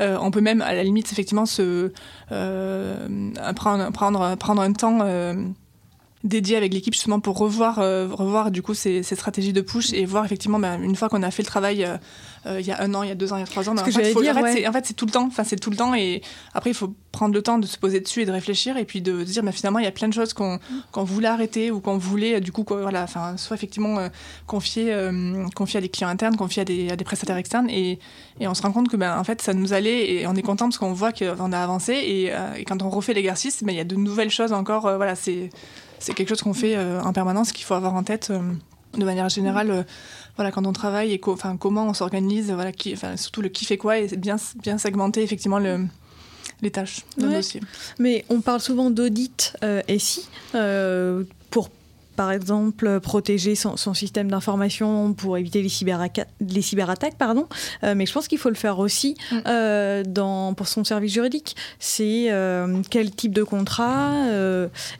[0.00, 1.92] on peut même, à la limite, effectivement, se
[2.28, 4.98] prendre, prendre, prendre un temps
[6.24, 9.92] dédié avec l'équipe justement pour revoir, euh, revoir du coup ces, ces, stratégies de push
[9.92, 11.96] et voir effectivement bah, une fois qu'on a fait le travail euh,
[12.46, 13.68] euh, il y a un an, il y a deux ans, il y a trois
[13.68, 15.26] ans, bah, en, fait, faut, dire, en, fait, en, fait, c'est tout le temps.
[15.26, 16.22] Enfin, c'est tout le temps et
[16.54, 19.00] après il faut prendre le temps de se poser dessus et de réfléchir et puis
[19.00, 20.58] de se dire bah, finalement il y a plein de choses qu'on
[21.04, 23.98] voulait arrêter ou qu'on voulait du coup quoi, voilà, enfin soit effectivement
[24.46, 24.94] confier,
[25.54, 27.98] confier à des clients internes, confier à des, à des prestataires externes et,
[28.40, 30.42] et, on se rend compte que ben en fait ça nous allait et on est
[30.42, 33.80] content parce qu'on voit qu'on a avancé et, et, quand on refait l'exercice, il y
[33.80, 34.82] a de nouvelles choses encore.
[34.82, 35.50] voilà, c'est
[35.98, 38.40] c'est quelque chose qu'on fait euh, en permanence, qu'il faut avoir en tête euh,
[38.96, 39.70] de manière générale.
[39.70, 39.82] Euh,
[40.36, 43.76] voilà, quand on travaille et enfin, comment on s'organise, voilà, qui, surtout le qui fait
[43.76, 45.86] quoi et bien, bien segmenter effectivement le,
[46.62, 47.60] les tâches d'un dossier.
[47.98, 50.28] Mais on parle souvent d'audit euh, SI
[51.50, 51.70] pour
[52.18, 55.70] par exemple, protéger son, système d'information pour éviter les,
[56.40, 57.16] les cyberattaques.
[57.16, 57.46] Pardon.
[57.84, 59.36] Euh, mais je pense qu'il faut le faire aussi mm.
[59.46, 61.54] euh, dans, pour son service juridique.
[61.78, 64.14] C'est euh, quel type de contrat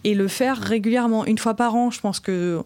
[0.05, 1.91] et le faire régulièrement, une fois par an.
[1.91, 2.62] Je pense que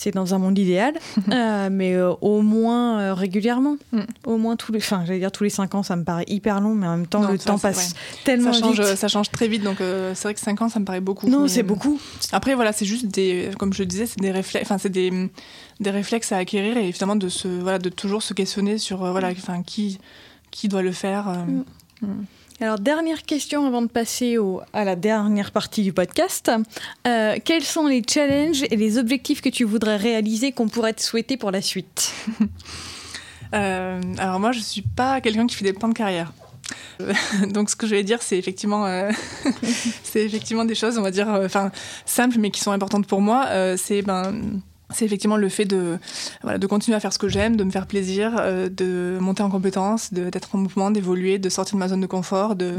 [0.00, 0.94] c'est dans un monde idéal,
[1.30, 3.76] euh, mais euh, au moins euh, régulièrement.
[3.92, 4.00] Mm.
[4.24, 6.62] Au moins tous les, enfin, j'allais dire tous les 5 ans, ça me paraît hyper
[6.62, 7.92] long, mais en même temps, le temps passe
[8.24, 8.96] tellement ça change, vite.
[8.96, 11.28] Ça change très vite, donc c'est vrai que 5 ans, ça me paraît beaucoup.
[11.28, 12.00] Non, c'est beaucoup.
[12.32, 15.12] Après, voilà, c'est juste des, comme je le disais, c'est des réflexes, enfin, c'est des,
[15.80, 19.28] des réflexes à acquérir et évidemment de se, voilà, de toujours se questionner sur, voilà,
[19.28, 19.98] enfin, qui,
[20.50, 21.44] qui doit le faire.
[21.46, 22.06] Mm.
[22.06, 22.24] Mm.
[22.62, 24.36] Alors, dernière question avant de passer
[24.74, 26.50] à la dernière partie du podcast.
[27.06, 31.00] Euh, quels sont les challenges et les objectifs que tu voudrais réaliser qu'on pourrait te
[31.00, 32.12] souhaiter pour la suite
[33.54, 36.34] euh, Alors moi, je ne suis pas quelqu'un qui fait des plans de carrière.
[37.48, 39.10] Donc ce que je vais dire, c'est effectivement, euh,
[40.14, 41.72] effectivement des choses, on va dire, enfin
[42.04, 43.48] simples, mais qui sont importantes pour moi.
[43.78, 44.60] c'est ben
[44.92, 45.98] c'est effectivement le fait de,
[46.42, 49.42] voilà, de continuer à faire ce que j'aime, de me faire plaisir, euh, de monter
[49.42, 52.74] en compétences, d'être en mouvement, d'évoluer, de sortir de ma zone de confort, de,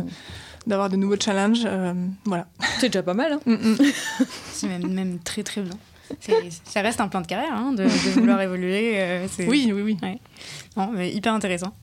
[0.68, 1.64] d'avoir de nouveaux challenges.
[1.66, 1.94] Euh,
[2.26, 2.48] voilà.
[2.80, 3.34] C'est déjà pas mal.
[3.34, 3.78] Hein mm, mm.
[4.52, 5.74] c'est même, même, très très bien.
[6.66, 7.84] ça reste un plan de carrière hein, de,
[8.20, 9.22] vouloir évoluer.
[9.48, 9.98] oui, oui, oui.
[10.94, 11.74] mais hyper intéressant.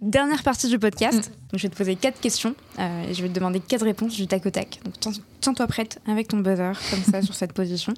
[0.00, 1.30] Dernière partie du podcast.
[1.52, 1.56] Mm.
[1.56, 4.46] je vais te poser quatre questions et je vais te demander quatre réponses du tac
[4.46, 4.80] au tac.
[5.02, 7.94] Donc, tiens-toi prête avec ton buzzer, comme ça, sur cette position.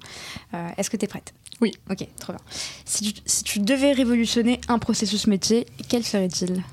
[0.77, 1.33] Est-ce que tu es prête?
[1.61, 1.73] Oui.
[1.89, 2.41] Ok, trop bien.
[2.85, 6.63] Si tu, si tu devais révolutionner un processus métier, quel serait-il?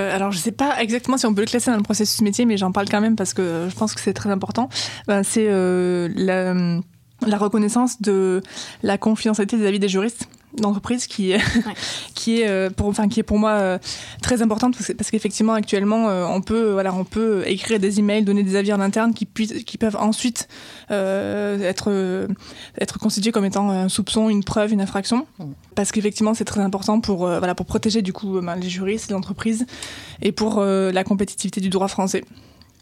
[0.00, 2.20] Euh, alors, je ne sais pas exactement si on peut le classer dans le processus
[2.22, 4.68] métier, mais j'en parle quand même parce que je pense que c'est très important.
[5.06, 6.54] Ben, c'est euh, la,
[7.26, 8.42] la, reconnaissance de
[8.82, 11.34] la confidentialité des avis des juristes d'entreprise qui,
[12.14, 13.78] qui, est, euh, pour, enfin, qui est pour moi euh,
[14.22, 18.42] très importante parce qu'effectivement actuellement euh, on, peut, voilà, on peut écrire des emails, donner
[18.42, 20.48] des avis en interne qui, puissent, qui peuvent ensuite
[20.90, 22.28] être,
[22.78, 25.26] être constitués comme étant un soupçon, une preuve, une infraction.
[25.38, 25.44] Mmh.
[25.74, 29.14] Parce qu'effectivement c'est très important pour, voilà, pour protéger du coup ben, les juristes, les
[29.14, 29.66] entreprises
[30.22, 32.24] et pour la compétitivité du droit français.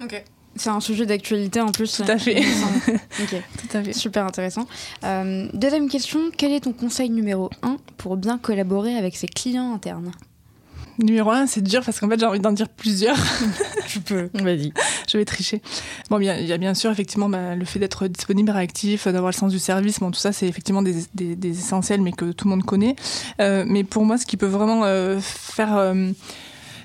[0.02, 0.22] Ok.
[0.56, 1.96] C'est un sujet d'actualité en plus.
[1.96, 2.42] Tout à fait.
[3.16, 3.92] Tout à fait.
[3.92, 4.66] Super intéressant.
[5.04, 9.74] Euh, deuxième question, quel est ton conseil numéro un pour bien collaborer avec ses clients
[9.74, 10.12] internes?
[10.98, 13.16] Numéro un, c'est dur parce qu'en fait j'ai envie d'en dire plusieurs.
[13.88, 14.28] Je peux.
[14.34, 14.72] Vas-y.
[15.08, 15.62] Je vais tricher.
[16.10, 19.30] Bon, bien, il y a bien sûr effectivement bah, le fait d'être disponible, réactif, d'avoir
[19.30, 20.00] le sens du service.
[20.00, 22.94] Bon, tout ça c'est effectivement des, des, essentiels, mais que tout le monde connaît.
[23.40, 25.94] Euh, mais pour moi, ce qui peut vraiment euh, faire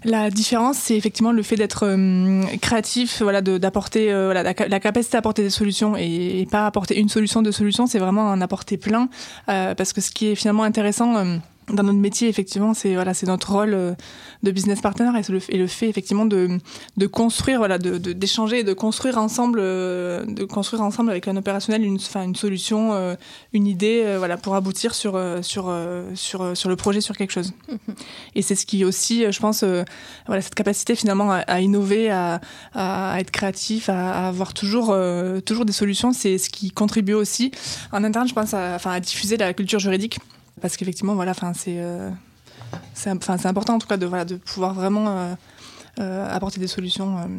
[0.04, 5.18] la différence, c'est effectivement le fait d'être euh, créatif, voilà, d'apporter euh, voilà, la, capacité
[5.18, 8.78] à apporter des solutions et, pas apporter une solution, deux solutions, c'est vraiment en apporter
[8.78, 9.10] plein.
[9.50, 11.40] Euh, parce que ce qui est finalement intéressant
[11.72, 13.94] dans notre métier, effectivement, c'est voilà, c'est notre rôle euh,
[14.42, 16.60] de business partner et le, et le fait effectivement de,
[16.96, 21.84] de construire, voilà, de, d'échanger, de, construire ensemble, euh, de construire ensemble avec un opérationnel
[21.84, 23.16] une, enfin, une solution, euh,
[23.52, 25.74] une idée, voilà, pour aboutir sur sur
[26.16, 27.52] sur sur le projet, sur quelque chose.
[28.36, 29.66] Et c'est ce qui aussi, je pense,
[30.26, 32.40] voilà, cette capacité finalement à, innover, à,
[32.74, 34.96] à, être créatif, à, avoir toujours
[35.46, 37.52] toujours des solutions, c'est ce qui contribue aussi
[37.92, 40.20] en interne, je pense, à, enfin, à diffuser la culture juridique.
[40.62, 42.10] Parce qu'effectivement, voilà, c'est euh,
[42.94, 43.10] c'est
[43.46, 45.34] important en tout cas de, voilà, de pouvoir vraiment euh,
[46.00, 47.30] euh, apporter des solutions.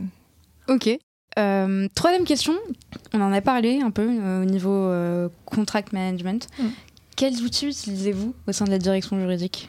[0.69, 0.89] Ok.
[1.95, 2.55] troisième question,
[3.13, 4.93] on en a parlé un peu au niveau
[5.45, 6.47] contract management.
[6.59, 6.67] Mm.
[7.17, 9.69] Quels outils utilisez-vous au sein de la direction juridique?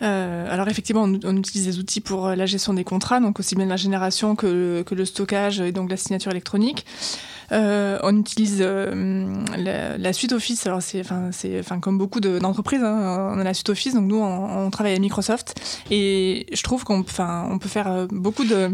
[0.00, 3.76] Alors effectivement, on, utilise des outils pour la gestion des contrats, donc aussi bien la
[3.76, 6.84] génération que, que le stockage et donc la signature électronique.
[7.52, 10.66] Euh, on utilise euh, la, suite Office.
[10.66, 13.94] Alors c'est, enfin, c'est, enfin, comme beaucoup d'entreprises, hein, on a la suite Office.
[13.94, 15.54] Donc nous, on, travaille avec Microsoft,
[15.90, 18.70] et je trouve qu'on, enfin, on peut faire euh, beaucoup de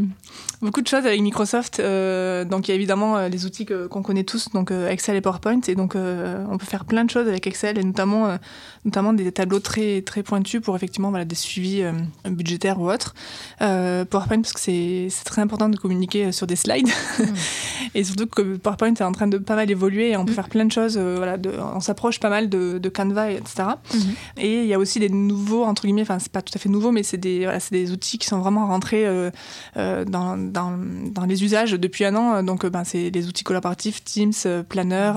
[0.62, 1.78] beaucoup de choses avec Microsoft.
[1.78, 5.74] donc il y a évidemment les outils qu'on connaît tous, donc Excel et PowerPoint, et
[5.74, 8.38] donc on peut faire plein de choses avec Excel, et notamment
[8.84, 11.82] notamment des tableaux très très pointus pour effectivement voilà des suivis
[12.26, 13.14] budgétaires ou autres.
[13.58, 17.24] PowerPoint parce que c'est, c'est très important de communiquer sur des slides, mmh.
[17.96, 20.34] et surtout que PowerPoint est en train de pas mal évoluer et on peut mm.
[20.34, 20.96] faire plein de choses.
[20.96, 21.36] Euh, voilà,
[21.74, 23.54] on s'approche pas mal de, Canva, etc.
[23.92, 23.98] Mm-hmm.
[24.38, 26.68] Et il y a aussi des nouveaux, entre guillemets, enfin, c'est pas tout à fait
[26.68, 29.30] nouveau, mais c'est des, voilà, des outils qui sont vraiment rentrés euh,
[29.76, 30.78] euh, dans, dans,
[31.10, 32.42] dans, les usages depuis un an.
[32.42, 34.32] Donc, ben, c'est les outils collaboratifs, Teams,
[34.68, 35.12] Planner.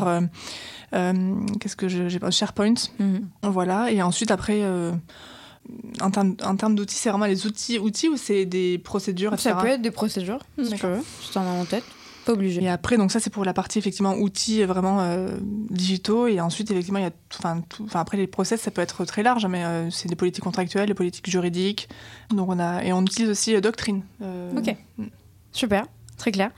[0.91, 2.73] Qu'est-ce que j'ai SharePoint.
[2.73, 3.21] Mm-hmm.
[3.43, 3.91] Voilà.
[3.91, 4.63] Et ensuite, après
[6.01, 9.49] en termes, d'outils, c'est vraiment les outils, outils ou c'est des procédures, etc.
[9.49, 11.83] Ça peut être des procédures, si tu en as en tête.
[12.26, 12.63] Pas obligé.
[12.63, 15.38] Et après, donc ça, c'est pour la partie effectivement outils vraiment euh,
[15.69, 16.28] digitaux.
[16.28, 19.21] Et ensuite, effectivement, il y a enfin, enfin, après les process, ça peut être très
[19.21, 21.88] large, mais euh, c'est des politiques contractuelles, des politiques juridiques.
[22.32, 24.01] Donc on a et on utilise aussi euh, doctrine.
[24.57, 24.76] ok.
[24.97, 25.05] Mm.
[25.51, 25.86] Super,
[26.17, 26.51] très clair.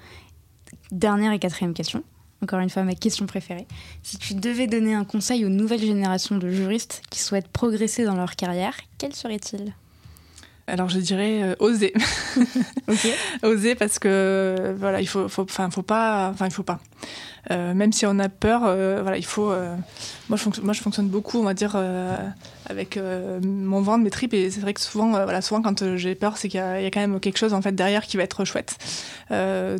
[0.91, 2.01] Dernière et quatrième question.
[2.41, 3.68] Encore une fois, ma question préférée.
[4.03, 8.15] Si tu devais donner un conseil aux nouvelles générations de juristes qui souhaitent progresser dans
[8.15, 9.74] leur carrière, quel serait-il?
[10.68, 11.93] Alors je dirais euh, oser.
[13.43, 16.80] oser parce que voilà, il faut, faut, faut pas, enfin il faut pas.
[17.49, 19.53] Euh, même si on a peur, euh, voilà, il faut.
[20.30, 21.82] moi, je moi, je fonctionne beaucoup, on va dire,
[22.70, 22.99] avec
[23.41, 26.49] mon ventre, mes tripes, et c'est vrai que souvent, voilà, souvent quand j'ai peur, c'est
[26.49, 28.78] qu'il y, a quand même quelque chose en fait derrière qui va être chouette.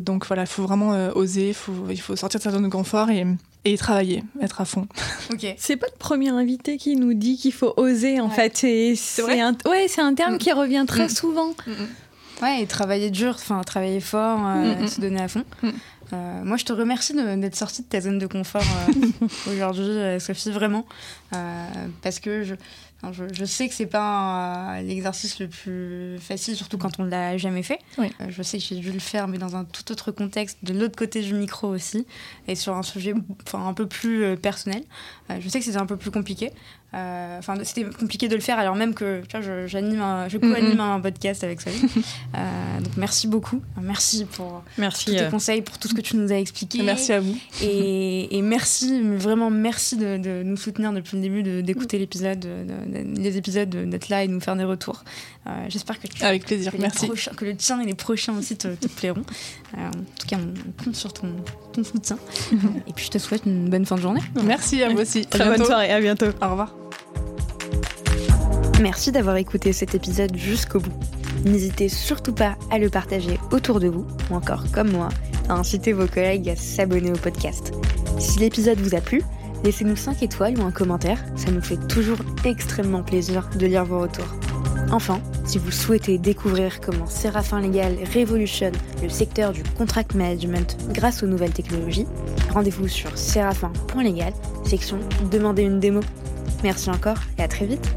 [0.00, 3.10] donc voilà, il faut vraiment oser, faut, il faut sortir de sa zone de confort
[3.10, 3.26] et
[3.72, 4.86] et travailler, être à fond.
[5.30, 5.46] Ok.
[5.58, 8.56] C'est pas le premier invité qui nous dit qu'il faut oser en fait.
[8.56, 9.40] C'est vrai.
[9.40, 10.38] Un, ouais, c'est un terme mm.
[10.38, 11.10] qui revient très mm.
[11.10, 11.50] souvent.
[11.66, 15.44] Mm, ouais, et travailler dur, enfin travailler fort, euh, se donner à fond.
[16.14, 20.50] Euh, moi, je te remercie d'être sortie de ta zone de confort euh, aujourd'hui, Sophie,
[20.50, 20.86] vraiment,
[22.02, 22.54] parce que je,
[23.12, 27.78] je, sais que c'est pas l'exercice le plus facile, surtout quand on l'a jamais fait.
[28.28, 30.96] je sais que j'ai dû le faire, mais dans un tout autre contexte, de l'autre
[30.96, 32.06] côté du micro aussi,
[32.46, 33.14] et sur un sujet
[33.46, 34.82] enfin, un peu plus personnel.
[35.38, 36.52] je sais que c'était un peu plus compliqué.
[36.94, 39.20] Euh, enfin, c'était compliqué de le faire alors même que
[39.66, 41.76] j'anime, je co-anime un podcast avec Salut.
[42.36, 45.30] Euh, donc merci beaucoup, merci pour merci, tous tes euh.
[45.30, 46.82] conseils, pour tout ce que tu nous as expliqué.
[46.82, 47.36] Merci à vous.
[47.62, 52.46] Et, merci, vraiment merci de, nous soutenir depuis le début, d'écouter l'épisode,
[52.92, 55.04] les épisodes, d'être là et de nous faire des retours.
[55.68, 57.08] J'espère que avec plaisir, merci.
[57.36, 59.22] que le tien et les prochains aussi te, plairont.
[59.76, 61.28] en tout cas, on, compte sur ton,
[61.72, 62.18] ton soutien.
[62.86, 64.22] et puis je te souhaite une bonne fin de journée.
[64.44, 65.26] Merci à vous aussi.
[65.26, 66.26] Très bonne soirée, à bientôt.
[66.42, 66.74] Au revoir.
[68.80, 70.92] Merci d'avoir écouté cet épisode jusqu'au bout.
[71.44, 75.08] N'hésitez surtout pas à le partager autour de vous, ou encore comme moi,
[75.48, 77.72] à inciter vos collègues à s'abonner au podcast.
[78.20, 79.22] Si l'épisode vous a plu,
[79.64, 84.00] laissez-nous 5 étoiles ou un commentaire, ça nous fait toujours extrêmement plaisir de lire vos
[84.00, 84.34] retours.
[84.90, 91.22] Enfin, si vous souhaitez découvrir comment Séraphin Légal révolutionne le secteur du contract management grâce
[91.22, 92.06] aux nouvelles technologies,
[92.52, 94.32] rendez-vous sur séraphin.légal,
[94.64, 94.98] section
[95.30, 96.00] Demandez une démo.
[96.62, 97.88] Merci encore et à très vite